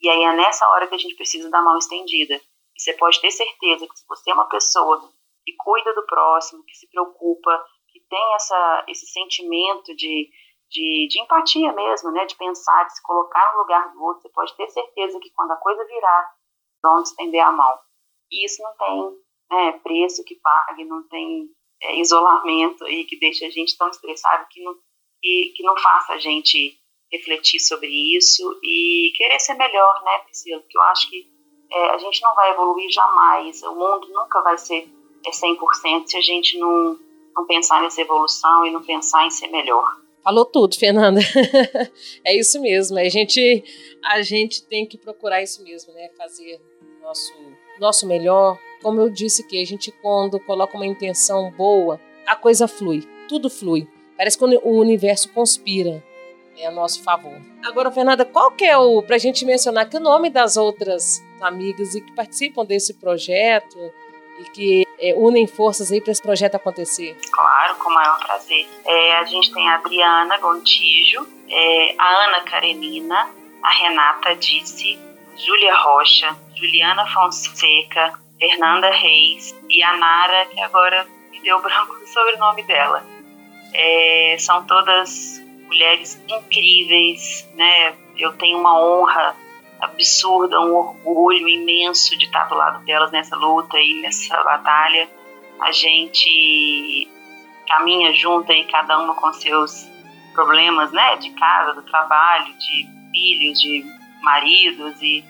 E 0.00 0.08
aí 0.10 0.22
é 0.24 0.32
nessa 0.34 0.68
hora 0.68 0.86
que 0.86 0.94
a 0.94 0.98
gente 0.98 1.14
precisa 1.14 1.50
da 1.50 1.62
mão 1.62 1.78
estendida. 1.78 2.34
E 2.34 2.80
você 2.80 2.92
pode 2.94 3.20
ter 3.20 3.30
certeza 3.30 3.86
que 3.86 3.98
se 3.98 4.06
você 4.06 4.30
é 4.30 4.34
uma 4.34 4.48
pessoa 4.48 5.10
que 5.44 5.54
cuida 5.56 5.94
do 5.94 6.04
próximo, 6.06 6.64
que 6.64 6.74
se 6.74 6.88
preocupa, 6.90 7.64
que 7.88 8.00
tem 8.08 8.34
essa, 8.34 8.84
esse 8.88 9.06
sentimento 9.06 9.94
de, 9.96 10.28
de, 10.68 11.08
de 11.08 11.20
empatia 11.22 11.72
mesmo, 11.72 12.10
né, 12.12 12.26
de 12.26 12.36
pensar, 12.36 12.84
de 12.84 12.94
se 12.94 13.02
colocar 13.02 13.52
no 13.52 13.60
lugar 13.60 13.92
do 13.92 14.02
outro, 14.02 14.22
você 14.22 14.28
pode 14.30 14.54
ter 14.56 14.68
certeza 14.68 15.18
que 15.20 15.30
quando 15.30 15.52
a 15.52 15.56
coisa 15.56 15.84
virar, 15.86 16.35
vão 16.86 17.02
estender 17.02 17.40
a 17.40 17.52
mão. 17.52 17.78
E 18.30 18.44
isso 18.44 18.62
não 18.62 18.76
tem 18.76 19.16
né, 19.50 19.72
preço 19.82 20.24
que 20.24 20.36
pague, 20.36 20.84
não 20.84 21.06
tem 21.08 21.48
é, 21.82 22.00
isolamento 22.00 22.84
aí 22.84 23.04
que 23.04 23.18
deixa 23.18 23.46
a 23.46 23.50
gente 23.50 23.76
tão 23.76 23.88
estressado 23.88 24.46
que 24.50 24.62
não, 24.62 24.74
que, 25.20 25.52
que 25.56 25.62
não 25.62 25.76
faça 25.78 26.14
a 26.14 26.18
gente 26.18 26.78
refletir 27.10 27.60
sobre 27.60 27.88
isso 28.16 28.58
e 28.62 29.12
querer 29.16 29.38
ser 29.38 29.54
melhor, 29.54 30.02
né, 30.04 30.18
Priscila? 30.18 30.60
Porque 30.60 30.76
eu 30.76 30.82
acho 30.82 31.08
que 31.08 31.26
é, 31.70 31.90
a 31.90 31.98
gente 31.98 32.22
não 32.22 32.34
vai 32.34 32.50
evoluir 32.50 32.90
jamais, 32.90 33.62
o 33.62 33.74
mundo 33.74 34.08
nunca 34.08 34.42
vai 34.42 34.58
ser 34.58 34.88
é, 35.24 35.30
100% 35.30 36.06
se 36.06 36.16
a 36.16 36.20
gente 36.20 36.58
não, 36.58 36.98
não 37.34 37.46
pensar 37.46 37.82
nessa 37.82 38.00
evolução 38.00 38.66
e 38.66 38.70
não 38.70 38.82
pensar 38.82 39.26
em 39.26 39.30
ser 39.30 39.48
melhor. 39.48 40.05
Falou 40.26 40.44
tudo, 40.44 40.76
Fernanda. 40.76 41.20
é 42.24 42.34
isso 42.34 42.60
mesmo. 42.60 42.98
A 42.98 43.08
gente, 43.08 43.62
a 44.02 44.22
gente 44.22 44.60
tem 44.64 44.84
que 44.84 44.98
procurar 44.98 45.40
isso 45.40 45.62
mesmo, 45.62 45.92
né? 45.94 46.10
Fazer 46.18 46.60
nosso, 47.00 47.32
nosso 47.78 48.08
melhor. 48.08 48.58
Como 48.82 49.00
eu 49.00 49.08
disse 49.08 49.46
que 49.46 49.62
a 49.62 49.64
gente 49.64 49.92
quando 50.02 50.40
coloca 50.40 50.76
uma 50.76 50.84
intenção 50.84 51.52
boa, 51.52 52.00
a 52.26 52.34
coisa 52.34 52.66
flui, 52.66 53.04
tudo 53.28 53.48
flui. 53.48 53.86
Parece 54.16 54.36
que 54.36 54.44
o 54.44 54.80
universo 54.80 55.32
conspira 55.32 56.02
é 56.58 56.66
a 56.66 56.72
nosso 56.72 57.04
favor. 57.04 57.40
Agora, 57.64 57.92
Fernanda, 57.92 58.24
qual 58.24 58.50
que 58.50 58.64
é 58.64 58.76
o, 58.76 59.00
pra 59.04 59.18
gente 59.18 59.44
mencionar 59.44 59.88
que 59.88 59.96
o 59.96 60.00
nome 60.00 60.28
das 60.28 60.56
outras 60.56 61.22
amigas 61.40 61.94
e 61.94 62.00
que 62.00 62.12
participam 62.16 62.64
desse 62.64 62.94
projeto 62.94 63.78
e 64.40 64.50
que 64.50 64.85
é, 64.98 65.14
unem 65.16 65.46
forças 65.46 65.92
aí 65.92 66.00
para 66.00 66.12
esse 66.12 66.22
projeto 66.22 66.54
acontecer? 66.54 67.16
Claro, 67.30 67.76
com 67.76 67.90
o 67.90 67.94
maior 67.94 68.18
prazer. 68.18 68.66
É, 68.84 69.18
a 69.18 69.24
gente 69.24 69.52
tem 69.52 69.68
a 69.68 69.76
Adriana 69.76 70.38
Gontijo, 70.38 71.26
é, 71.48 71.94
a 71.98 72.24
Ana 72.24 72.40
Karenina, 72.42 73.28
a 73.62 73.70
Renata 73.70 74.34
Disse, 74.36 74.98
Júlia 75.36 75.74
Rocha, 75.74 76.36
Juliana 76.54 77.06
Fonseca, 77.06 78.18
Fernanda 78.38 78.90
Reis 78.90 79.54
e 79.68 79.82
a 79.82 79.96
Nara, 79.96 80.46
que 80.46 80.60
agora 80.60 81.06
me 81.30 81.40
deu 81.40 81.60
branco 81.60 81.94
o 81.94 82.06
sobrenome 82.06 82.62
dela. 82.62 83.04
É, 83.74 84.36
são 84.38 84.64
todas 84.66 85.42
mulheres 85.66 86.20
incríveis, 86.28 87.48
né? 87.54 87.94
Eu 88.16 88.32
tenho 88.34 88.58
uma 88.58 88.78
honra 88.80 89.36
absurda, 89.80 90.60
um 90.60 90.74
orgulho 90.74 91.48
imenso 91.48 92.16
de 92.18 92.26
estar 92.26 92.44
do 92.44 92.54
lado 92.54 92.84
delas 92.84 93.10
nessa 93.10 93.36
luta 93.36 93.78
e 93.78 94.00
nessa 94.00 94.42
batalha. 94.42 95.08
A 95.60 95.72
gente 95.72 97.08
caminha 97.68 98.12
junto 98.12 98.52
e 98.52 98.64
cada 98.64 98.98
uma 98.98 99.14
com 99.14 99.32
seus 99.32 99.88
problemas, 100.32 100.92
né, 100.92 101.16
de 101.16 101.30
casa, 101.30 101.72
do 101.74 101.82
trabalho, 101.82 102.52
de 102.58 102.86
filhos, 103.10 103.60
de 103.60 103.84
maridos 104.22 105.00
e 105.00 105.24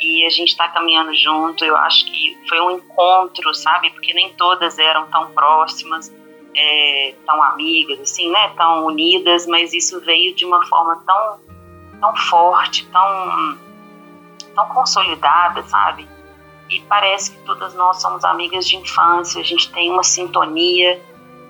e 0.00 0.24
a 0.24 0.30
gente 0.30 0.50
está 0.50 0.68
caminhando 0.68 1.12
junto. 1.14 1.64
Eu 1.64 1.76
acho 1.76 2.04
que 2.06 2.38
foi 2.48 2.60
um 2.60 2.70
encontro, 2.70 3.52
sabe? 3.54 3.90
Porque 3.90 4.14
nem 4.14 4.32
todas 4.34 4.78
eram 4.78 5.08
tão 5.08 5.32
próximas, 5.32 6.14
é, 6.54 7.14
tão 7.26 7.42
amigas, 7.42 8.00
assim, 8.00 8.30
né? 8.30 8.48
Tão 8.56 8.86
unidas, 8.86 9.46
mas 9.46 9.72
isso 9.72 10.00
veio 10.00 10.34
de 10.34 10.44
uma 10.44 10.64
forma 10.66 11.02
tão, 11.04 11.40
tão 12.00 12.16
forte, 12.16 12.86
tão 12.86 13.58
tão 14.58 14.68
consolidada, 14.70 15.62
sabe? 15.62 16.08
E 16.68 16.80
parece 16.80 17.30
que 17.30 17.38
todas 17.44 17.74
nós 17.74 18.02
somos 18.02 18.24
amigas 18.24 18.66
de 18.66 18.76
infância, 18.76 19.40
a 19.40 19.44
gente 19.44 19.70
tem 19.72 19.90
uma 19.92 20.02
sintonia 20.02 21.00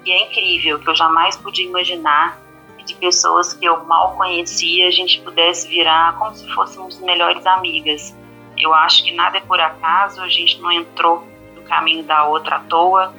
e 0.05 0.13
é 0.13 0.27
incrível, 0.27 0.79
que 0.79 0.89
eu 0.89 0.95
jamais 0.95 1.37
podia 1.37 1.65
imaginar 1.65 2.39
de 2.85 2.95
pessoas 2.95 3.53
que 3.53 3.67
eu 3.67 3.85
mal 3.85 4.17
conhecia 4.17 4.89
a 4.89 4.91
gente 4.91 5.21
pudesse 5.21 5.69
virar 5.69 6.17
como 6.17 6.35
se 6.35 6.49
fôssemos 6.55 6.99
melhores 7.01 7.45
amigas. 7.47 8.17
Eu 8.57 8.73
acho 8.73 9.05
que 9.05 9.13
nada 9.13 9.37
é 9.37 9.41
por 9.41 9.61
acaso, 9.61 10.23
a 10.23 10.29
gente 10.29 10.59
não 10.61 10.73
entrou 10.73 11.23
no 11.55 11.63
caminho 11.63 12.03
da 12.05 12.25
outra 12.25 12.57
à 12.57 12.61
toa 12.61 13.15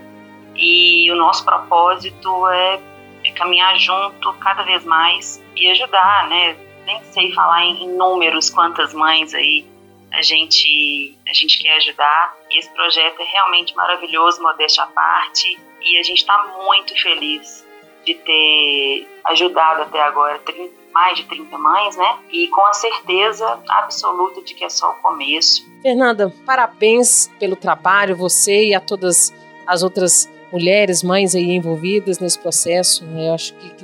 e 0.55 1.11
o 1.11 1.15
nosso 1.15 1.45
propósito 1.45 2.47
é, 2.47 2.79
é 3.23 3.31
caminhar 3.31 3.77
junto 3.77 4.33
cada 4.39 4.63
vez 4.63 4.83
mais 4.85 5.43
e 5.55 5.69
ajudar, 5.69 6.27
né? 6.27 6.57
Nem 6.85 7.03
sei 7.03 7.31
falar 7.33 7.63
em, 7.63 7.83
em 7.83 7.95
números 7.95 8.49
quantas 8.49 8.91
mães 8.93 9.35
aí 9.35 9.67
a 10.11 10.21
gente 10.21 11.15
a 11.27 11.33
gente 11.33 11.59
quer 11.59 11.77
ajudar 11.77 12.37
e 12.49 12.59
esse 12.59 12.69
projeto 12.71 13.21
é 13.21 13.25
realmente 13.25 13.75
maravilhoso, 13.75 14.41
modéstia 14.41 14.83
à 14.83 14.87
parte 14.87 15.59
e 15.81 15.97
a 15.97 16.03
gente 16.03 16.19
está 16.19 16.37
muito 16.63 16.99
feliz 17.01 17.65
de 18.05 18.13
ter 18.15 19.07
ajudado 19.25 19.83
até 19.83 20.01
agora 20.01 20.39
30, 20.39 20.73
mais 20.91 21.17
de 21.17 21.25
30 21.25 21.57
mães, 21.57 21.95
né? 21.95 22.19
E 22.31 22.47
com 22.47 22.65
a 22.65 22.73
certeza 22.73 23.61
absoluta 23.67 24.41
de 24.41 24.53
que 24.53 24.63
é 24.63 24.69
só 24.69 24.91
o 24.91 24.95
começo. 24.95 25.67
Fernanda, 25.81 26.33
parabéns 26.45 27.27
pelo 27.39 27.55
trabalho, 27.55 28.15
você 28.15 28.69
e 28.69 28.75
a 28.75 28.79
todas 28.79 29.33
as 29.67 29.83
outras 29.83 30.29
mulheres, 30.51 31.03
mães 31.03 31.35
aí 31.35 31.51
envolvidas 31.51 32.19
nesse 32.19 32.39
processo. 32.39 33.05
Né? 33.05 33.29
Eu 33.29 33.33
acho 33.33 33.53
que, 33.53 33.78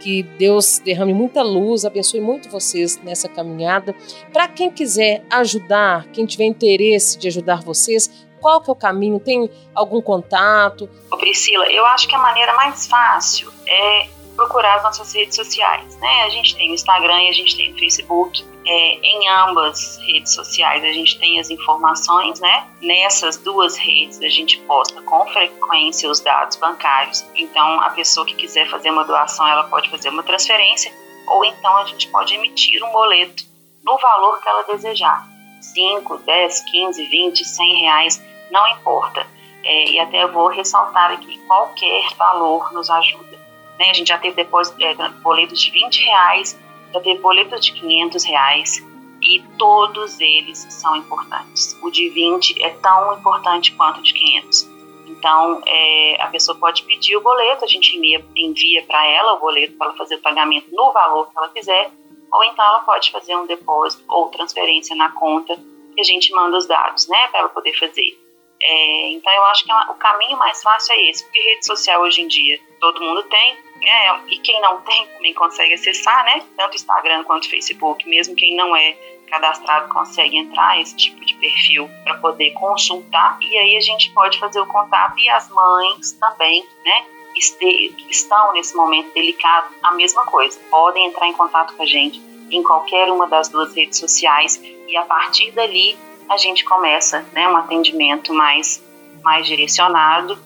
que 0.00 0.22
Deus 0.22 0.78
derrame 0.78 1.12
muita 1.12 1.42
luz, 1.42 1.84
abençoe 1.84 2.20
muito 2.20 2.48
vocês 2.48 2.96
nessa 3.02 3.28
caminhada. 3.28 3.94
Para 4.32 4.48
quem 4.48 4.70
quiser 4.70 5.24
ajudar, 5.30 6.06
quem 6.12 6.26
tiver 6.26 6.44
interesse 6.44 7.18
de 7.18 7.28
ajudar 7.28 7.62
vocês, 7.62 8.26
qual 8.40 8.60
que 8.60 8.70
é 8.70 8.72
o 8.72 8.76
caminho? 8.76 9.18
Tem 9.18 9.50
algum 9.74 10.00
contato? 10.00 10.88
Ô 11.10 11.16
Priscila, 11.16 11.66
eu 11.70 11.84
acho 11.86 12.08
que 12.08 12.14
a 12.14 12.18
maneira 12.18 12.54
mais 12.54 12.86
fácil 12.86 13.50
é 13.66 14.08
procurar 14.38 14.76
as 14.76 14.84
nossas 14.84 15.12
redes 15.12 15.34
sociais, 15.34 15.96
né? 15.96 16.22
A 16.22 16.28
gente 16.28 16.54
tem 16.54 16.70
o 16.70 16.74
Instagram 16.74 17.24
e 17.24 17.28
a 17.28 17.32
gente 17.32 17.56
tem 17.56 17.72
o 17.72 17.76
Facebook. 17.76 18.46
É, 18.64 18.70
em 19.02 19.28
ambas 19.28 19.98
redes 20.06 20.32
sociais 20.32 20.84
a 20.84 20.92
gente 20.92 21.18
tem 21.18 21.40
as 21.40 21.50
informações, 21.50 22.38
né? 22.38 22.68
Nessas 22.80 23.36
duas 23.36 23.76
redes 23.76 24.20
a 24.20 24.28
gente 24.28 24.56
posta 24.60 25.02
com 25.02 25.26
frequência 25.26 26.08
os 26.08 26.20
dados 26.20 26.56
bancários. 26.56 27.26
Então 27.34 27.80
a 27.80 27.90
pessoa 27.90 28.24
que 28.24 28.34
quiser 28.34 28.70
fazer 28.70 28.90
uma 28.90 29.04
doação 29.04 29.46
ela 29.48 29.64
pode 29.64 29.90
fazer 29.90 30.10
uma 30.10 30.22
transferência 30.22 30.92
ou 31.26 31.44
então 31.44 31.76
a 31.78 31.86
gente 31.86 32.06
pode 32.08 32.32
emitir 32.32 32.80
um 32.84 32.92
boleto 32.92 33.42
no 33.82 33.98
valor 33.98 34.40
que 34.40 34.48
ela 34.48 34.62
desejar. 34.62 35.26
5, 35.60 36.18
10, 36.18 36.60
15, 36.60 37.04
20, 37.06 37.44
100 37.44 37.80
reais, 37.80 38.24
não 38.52 38.68
importa. 38.68 39.26
É, 39.64 39.90
e 39.90 39.98
até 39.98 40.24
vou 40.28 40.46
ressaltar 40.46 41.10
aqui, 41.10 41.38
qualquer 41.48 42.08
valor 42.16 42.72
nos 42.72 42.88
ajuda. 42.88 43.47
Né? 43.78 43.90
A 43.90 43.94
gente 43.94 44.08
já 44.08 44.18
teve 44.18 44.34
depois 44.34 44.74
é, 44.80 44.94
boletos 45.22 45.60
de 45.60 45.70
20 45.70 46.04
reais, 46.04 46.58
já 46.92 47.00
teve 47.00 47.20
boletos 47.20 47.64
de 47.64 47.72
500 47.72 48.24
reais 48.24 48.86
e 49.22 49.42
todos 49.58 50.20
eles 50.20 50.58
são 50.70 50.96
importantes. 50.96 51.78
O 51.82 51.90
de 51.90 52.08
20 52.08 52.62
é 52.62 52.70
tão 52.70 53.16
importante 53.18 53.72
quanto 53.72 54.00
o 54.00 54.02
de 54.02 54.12
500. 54.12 54.78
Então, 55.06 55.62
é, 55.66 56.22
a 56.22 56.28
pessoa 56.28 56.56
pode 56.58 56.84
pedir 56.84 57.16
o 57.16 57.20
boleto, 57.20 57.64
a 57.64 57.68
gente 57.68 57.96
envia, 57.96 58.24
envia 58.36 58.84
para 58.84 59.04
ela 59.06 59.34
o 59.34 59.40
boleto 59.40 59.76
para 59.76 59.88
ela 59.88 59.96
fazer 59.96 60.16
o 60.16 60.20
pagamento 60.20 60.68
no 60.70 60.92
valor 60.92 61.30
que 61.30 61.36
ela 61.36 61.48
quiser, 61.48 61.90
ou 62.30 62.44
então 62.44 62.64
ela 62.64 62.80
pode 62.80 63.10
fazer 63.10 63.34
um 63.36 63.46
depósito 63.46 64.04
ou 64.08 64.28
transferência 64.28 64.94
na 64.94 65.10
conta 65.10 65.56
que 65.94 66.00
a 66.00 66.04
gente 66.04 66.30
manda 66.32 66.56
os 66.56 66.66
dados, 66.66 67.08
né, 67.08 67.26
para 67.28 67.40
ela 67.40 67.48
poder 67.48 67.72
fazer. 67.78 68.16
É, 68.60 69.10
então, 69.12 69.32
eu 69.32 69.44
acho 69.46 69.64
que 69.64 69.72
o 69.72 69.94
caminho 69.94 70.36
mais 70.36 70.62
fácil 70.62 70.92
é 70.92 71.10
esse, 71.10 71.24
porque 71.24 71.40
rede 71.40 71.66
social 71.66 72.02
hoje 72.02 72.22
em 72.22 72.28
dia 72.28 72.60
todo 72.80 73.00
mundo 73.00 73.22
tem, 73.24 73.56
é, 73.82 74.20
e 74.28 74.38
quem 74.38 74.60
não 74.60 74.80
tem 74.80 75.06
também 75.08 75.34
consegue 75.34 75.74
acessar, 75.74 76.24
né? 76.24 76.44
Tanto 76.56 76.76
Instagram 76.76 77.24
quanto 77.24 77.48
Facebook, 77.48 78.08
mesmo 78.08 78.34
quem 78.34 78.56
não 78.56 78.74
é 78.74 78.96
cadastrado 79.28 79.92
consegue 79.92 80.36
entrar 80.36 80.80
esse 80.80 80.96
tipo 80.96 81.24
de 81.24 81.34
perfil 81.34 81.88
para 82.02 82.14
poder 82.16 82.50
consultar 82.52 83.38
e 83.42 83.58
aí 83.58 83.76
a 83.76 83.80
gente 83.80 84.10
pode 84.12 84.38
fazer 84.38 84.58
o 84.60 84.66
contato 84.66 85.18
e 85.18 85.28
as 85.28 85.48
mães 85.50 86.12
também, 86.12 86.66
né? 86.84 87.06
Este, 87.36 87.94
estão 88.08 88.52
nesse 88.52 88.74
momento 88.74 89.12
delicado, 89.12 89.68
a 89.82 89.92
mesma 89.92 90.24
coisa. 90.24 90.58
Podem 90.70 91.06
entrar 91.06 91.28
em 91.28 91.32
contato 91.34 91.74
com 91.76 91.82
a 91.82 91.86
gente 91.86 92.20
em 92.50 92.62
qualquer 92.62 93.10
uma 93.12 93.28
das 93.28 93.48
duas 93.48 93.74
redes 93.74 93.98
sociais 93.98 94.60
e 94.88 94.96
a 94.96 95.02
partir 95.02 95.52
dali 95.52 95.96
a 96.28 96.36
gente 96.36 96.64
começa, 96.64 97.24
né, 97.32 97.48
um 97.48 97.56
atendimento 97.56 98.32
mais 98.34 98.82
mais 99.22 99.46
direcionado 99.46 100.38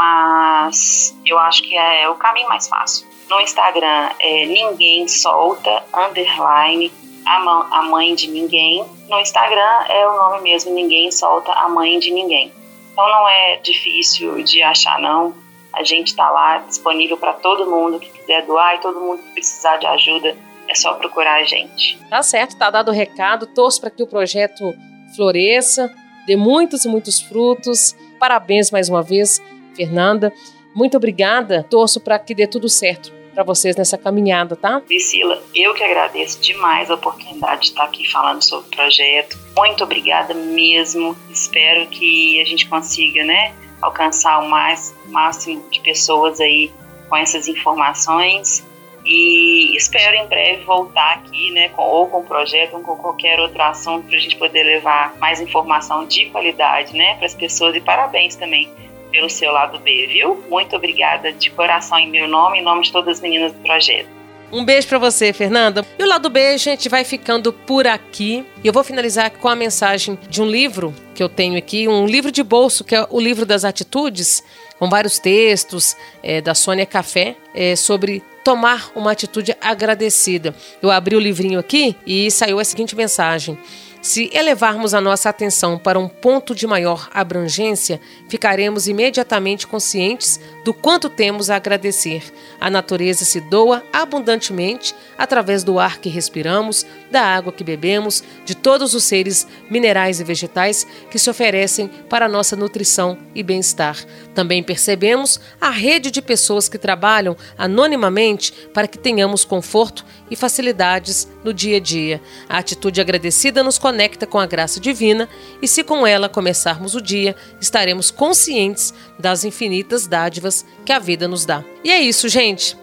mas 0.00 1.14
eu 1.26 1.38
acho 1.38 1.62
que 1.62 1.76
é 1.76 2.08
o 2.08 2.14
caminho 2.14 2.48
mais 2.48 2.66
fácil. 2.66 3.06
No 3.28 3.38
Instagram 3.38 4.08
é 4.18 4.46
ninguém 4.46 5.06
solta, 5.06 5.84
underline, 5.94 6.90
a, 7.26 7.82
mãe 7.82 8.14
de 8.14 8.26
ninguém. 8.28 8.82
No 9.10 9.20
Instagram 9.20 9.84
é 9.90 10.08
o 10.08 10.16
nome 10.16 10.40
mesmo, 10.40 10.72
ninguém 10.72 11.12
solta 11.12 11.52
a 11.52 11.68
mãe 11.68 11.98
de 11.98 12.10
ninguém. 12.12 12.50
Então 12.92 13.06
não 13.10 13.28
é 13.28 13.56
difícil 13.56 14.42
de 14.42 14.62
achar 14.62 14.98
não. 14.98 15.34
A 15.70 15.84
gente 15.84 16.08
está 16.08 16.30
lá 16.30 16.58
disponível 16.58 17.18
para 17.18 17.34
todo 17.34 17.70
mundo 17.70 18.00
que 18.00 18.10
quiser 18.10 18.46
doar 18.46 18.76
e 18.76 18.78
todo 18.78 18.98
mundo 18.98 19.22
que 19.22 19.34
precisar 19.34 19.76
de 19.76 19.86
ajuda. 19.86 20.34
É 20.66 20.74
só 20.74 20.94
procurar 20.94 21.40
a 21.40 21.44
gente. 21.44 21.98
Tá 22.08 22.22
certo, 22.22 22.56
tá 22.56 22.70
dado 22.70 22.90
o 22.90 22.94
recado. 22.94 23.46
Torço 23.46 23.80
para 23.80 23.90
que 23.90 24.02
o 24.02 24.06
projeto 24.06 24.72
floresça, 25.14 25.94
dê 26.26 26.36
muitos 26.36 26.86
e 26.86 26.88
muitos 26.88 27.20
frutos. 27.20 27.94
Parabéns 28.18 28.70
mais 28.70 28.88
uma 28.88 29.02
vez 29.02 29.42
Fernanda. 29.80 30.32
Muito 30.74 30.96
obrigada. 30.96 31.64
Torço 31.68 32.00
para 32.00 32.18
que 32.18 32.34
dê 32.34 32.46
tudo 32.46 32.68
certo 32.68 33.12
para 33.34 33.44
vocês 33.44 33.76
nessa 33.76 33.96
caminhada, 33.96 34.56
tá? 34.56 34.80
Priscila, 34.80 35.42
eu 35.54 35.72
que 35.72 35.82
agradeço 35.82 36.40
demais 36.40 36.90
a 36.90 36.94
oportunidade 36.94 37.62
de 37.62 37.66
estar 37.68 37.84
aqui 37.84 38.06
falando 38.10 38.42
sobre 38.42 38.66
o 38.66 38.76
projeto. 38.76 39.38
Muito 39.56 39.84
obrigada 39.84 40.34
mesmo. 40.34 41.16
Espero 41.30 41.86
que 41.86 42.40
a 42.40 42.44
gente 42.44 42.68
consiga, 42.68 43.24
né, 43.24 43.54
alcançar 43.80 44.40
o 44.40 44.48
mais, 44.50 44.94
máximo 45.06 45.64
de 45.70 45.80
pessoas 45.80 46.40
aí 46.40 46.70
com 47.08 47.16
essas 47.16 47.48
informações. 47.48 48.66
E 49.06 49.74
espero 49.76 50.14
em 50.16 50.26
breve 50.26 50.64
voltar 50.64 51.14
aqui, 51.14 51.50
né, 51.52 51.70
com, 51.70 51.82
ou 51.82 52.08
com 52.08 52.18
o 52.18 52.24
projeto 52.24 52.74
ou 52.74 52.82
com 52.82 52.96
qualquer 52.96 53.40
outro 53.40 53.62
assunto 53.62 54.06
para 54.06 54.16
a 54.16 54.20
gente 54.20 54.36
poder 54.36 54.62
levar 54.64 55.16
mais 55.18 55.40
informação 55.40 56.04
de 56.04 56.26
qualidade, 56.26 56.94
né, 56.94 57.14
para 57.14 57.26
as 57.26 57.34
pessoas. 57.34 57.74
E 57.74 57.80
parabéns 57.80 58.36
também 58.36 58.70
pelo 59.10 59.28
seu 59.28 59.52
lado 59.52 59.78
B, 59.80 60.06
viu? 60.06 60.42
Muito 60.48 60.76
obrigada 60.76 61.32
de 61.32 61.50
coração 61.50 61.98
em 61.98 62.10
meu 62.10 62.28
nome 62.28 62.58
em 62.58 62.62
nome 62.62 62.82
de 62.82 62.92
todas 62.92 63.16
as 63.16 63.20
meninas 63.20 63.52
do 63.52 63.58
projeto. 63.60 64.08
Um 64.52 64.64
beijo 64.64 64.88
para 64.88 64.98
você, 64.98 65.32
Fernanda. 65.32 65.86
E 65.96 66.02
o 66.02 66.08
lado 66.08 66.28
B, 66.28 66.58
gente 66.58 66.88
vai 66.88 67.04
ficando 67.04 67.52
por 67.52 67.86
aqui. 67.86 68.44
E 68.64 68.66
eu 68.66 68.72
vou 68.72 68.82
finalizar 68.82 69.30
com 69.30 69.48
a 69.48 69.54
mensagem 69.54 70.18
de 70.28 70.42
um 70.42 70.46
livro 70.46 70.92
que 71.14 71.22
eu 71.22 71.28
tenho 71.28 71.56
aqui, 71.56 71.86
um 71.86 72.04
livro 72.04 72.32
de 72.32 72.42
bolso, 72.42 72.82
que 72.82 72.96
é 72.96 73.06
o 73.10 73.20
livro 73.20 73.46
das 73.46 73.64
atitudes, 73.64 74.42
com 74.76 74.88
vários 74.88 75.20
textos 75.20 75.96
é, 76.20 76.40
da 76.40 76.52
Sônia 76.52 76.84
Café 76.84 77.36
é, 77.54 77.76
sobre 77.76 78.24
tomar 78.42 78.90
uma 78.96 79.12
atitude 79.12 79.54
agradecida. 79.60 80.52
Eu 80.82 80.90
abri 80.90 81.14
o 81.14 81.20
livrinho 81.20 81.60
aqui 81.60 81.94
e 82.04 82.28
saiu 82.30 82.58
a 82.58 82.64
seguinte 82.64 82.96
mensagem. 82.96 83.56
Se 84.02 84.30
elevarmos 84.32 84.94
a 84.94 85.00
nossa 85.00 85.28
atenção 85.28 85.78
para 85.78 85.98
um 85.98 86.08
ponto 86.08 86.54
de 86.54 86.66
maior 86.66 87.10
abrangência, 87.12 88.00
ficaremos 88.30 88.88
imediatamente 88.88 89.66
conscientes 89.66 90.40
do 90.64 90.72
quanto 90.72 91.10
temos 91.10 91.50
a 91.50 91.56
agradecer. 91.56 92.22
A 92.58 92.70
natureza 92.70 93.26
se 93.26 93.42
doa 93.42 93.82
abundantemente 93.92 94.94
através 95.18 95.62
do 95.62 95.78
ar 95.78 95.98
que 95.98 96.08
respiramos, 96.08 96.86
da 97.10 97.20
água 97.20 97.52
que 97.52 97.62
bebemos, 97.62 98.24
de 98.46 98.54
todos 98.54 98.94
os 98.94 99.04
seres 99.04 99.46
minerais 99.68 100.18
e 100.18 100.24
vegetais 100.24 100.86
que 101.10 101.18
se 101.18 101.28
oferecem 101.28 101.88
para 102.08 102.26
nossa 102.26 102.56
nutrição 102.56 103.18
e 103.34 103.42
bem-estar. 103.42 103.98
Também 104.34 104.62
percebemos 104.62 105.38
a 105.60 105.68
rede 105.68 106.10
de 106.10 106.22
pessoas 106.22 106.70
que 106.70 106.78
trabalham 106.78 107.36
anonimamente 107.58 108.50
para 108.72 108.88
que 108.88 108.98
tenhamos 108.98 109.44
conforto 109.44 110.06
e 110.30 110.36
facilidades 110.36 111.28
no 111.44 111.52
dia 111.52 111.76
a 111.76 111.80
dia. 111.80 112.20
A 112.48 112.58
atitude 112.58 113.00
agradecida 113.00 113.62
nos 113.62 113.78
conecta 113.78 114.26
com 114.26 114.38
a 114.38 114.46
graça 114.46 114.80
divina 114.80 115.28
e, 115.60 115.68
se 115.68 115.82
com 115.82 116.06
ela 116.06 116.28
começarmos 116.28 116.94
o 116.94 117.00
dia, 117.00 117.34
estaremos 117.60 118.10
conscientes 118.10 118.92
das 119.18 119.44
infinitas 119.44 120.06
dádivas 120.06 120.64
que 120.84 120.92
a 120.92 120.98
vida 120.98 121.26
nos 121.26 121.44
dá. 121.44 121.64
E 121.84 121.90
é 121.90 122.00
isso, 122.00 122.28
gente. 122.28 122.76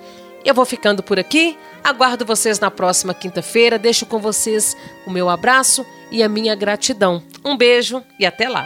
Eu 0.43 0.53
vou 0.53 0.65
ficando 0.65 1.03
por 1.03 1.19
aqui. 1.19 1.57
Aguardo 1.83 2.25
vocês 2.25 2.59
na 2.59 2.71
próxima 2.71 3.13
quinta-feira. 3.13 3.77
Deixo 3.77 4.05
com 4.05 4.19
vocês 4.19 4.75
o 5.05 5.11
meu 5.11 5.29
abraço 5.29 5.85
e 6.11 6.23
a 6.23 6.29
minha 6.29 6.55
gratidão. 6.55 7.21
Um 7.43 7.57
beijo 7.57 8.03
e 8.19 8.25
até 8.25 8.47
lá. 8.47 8.65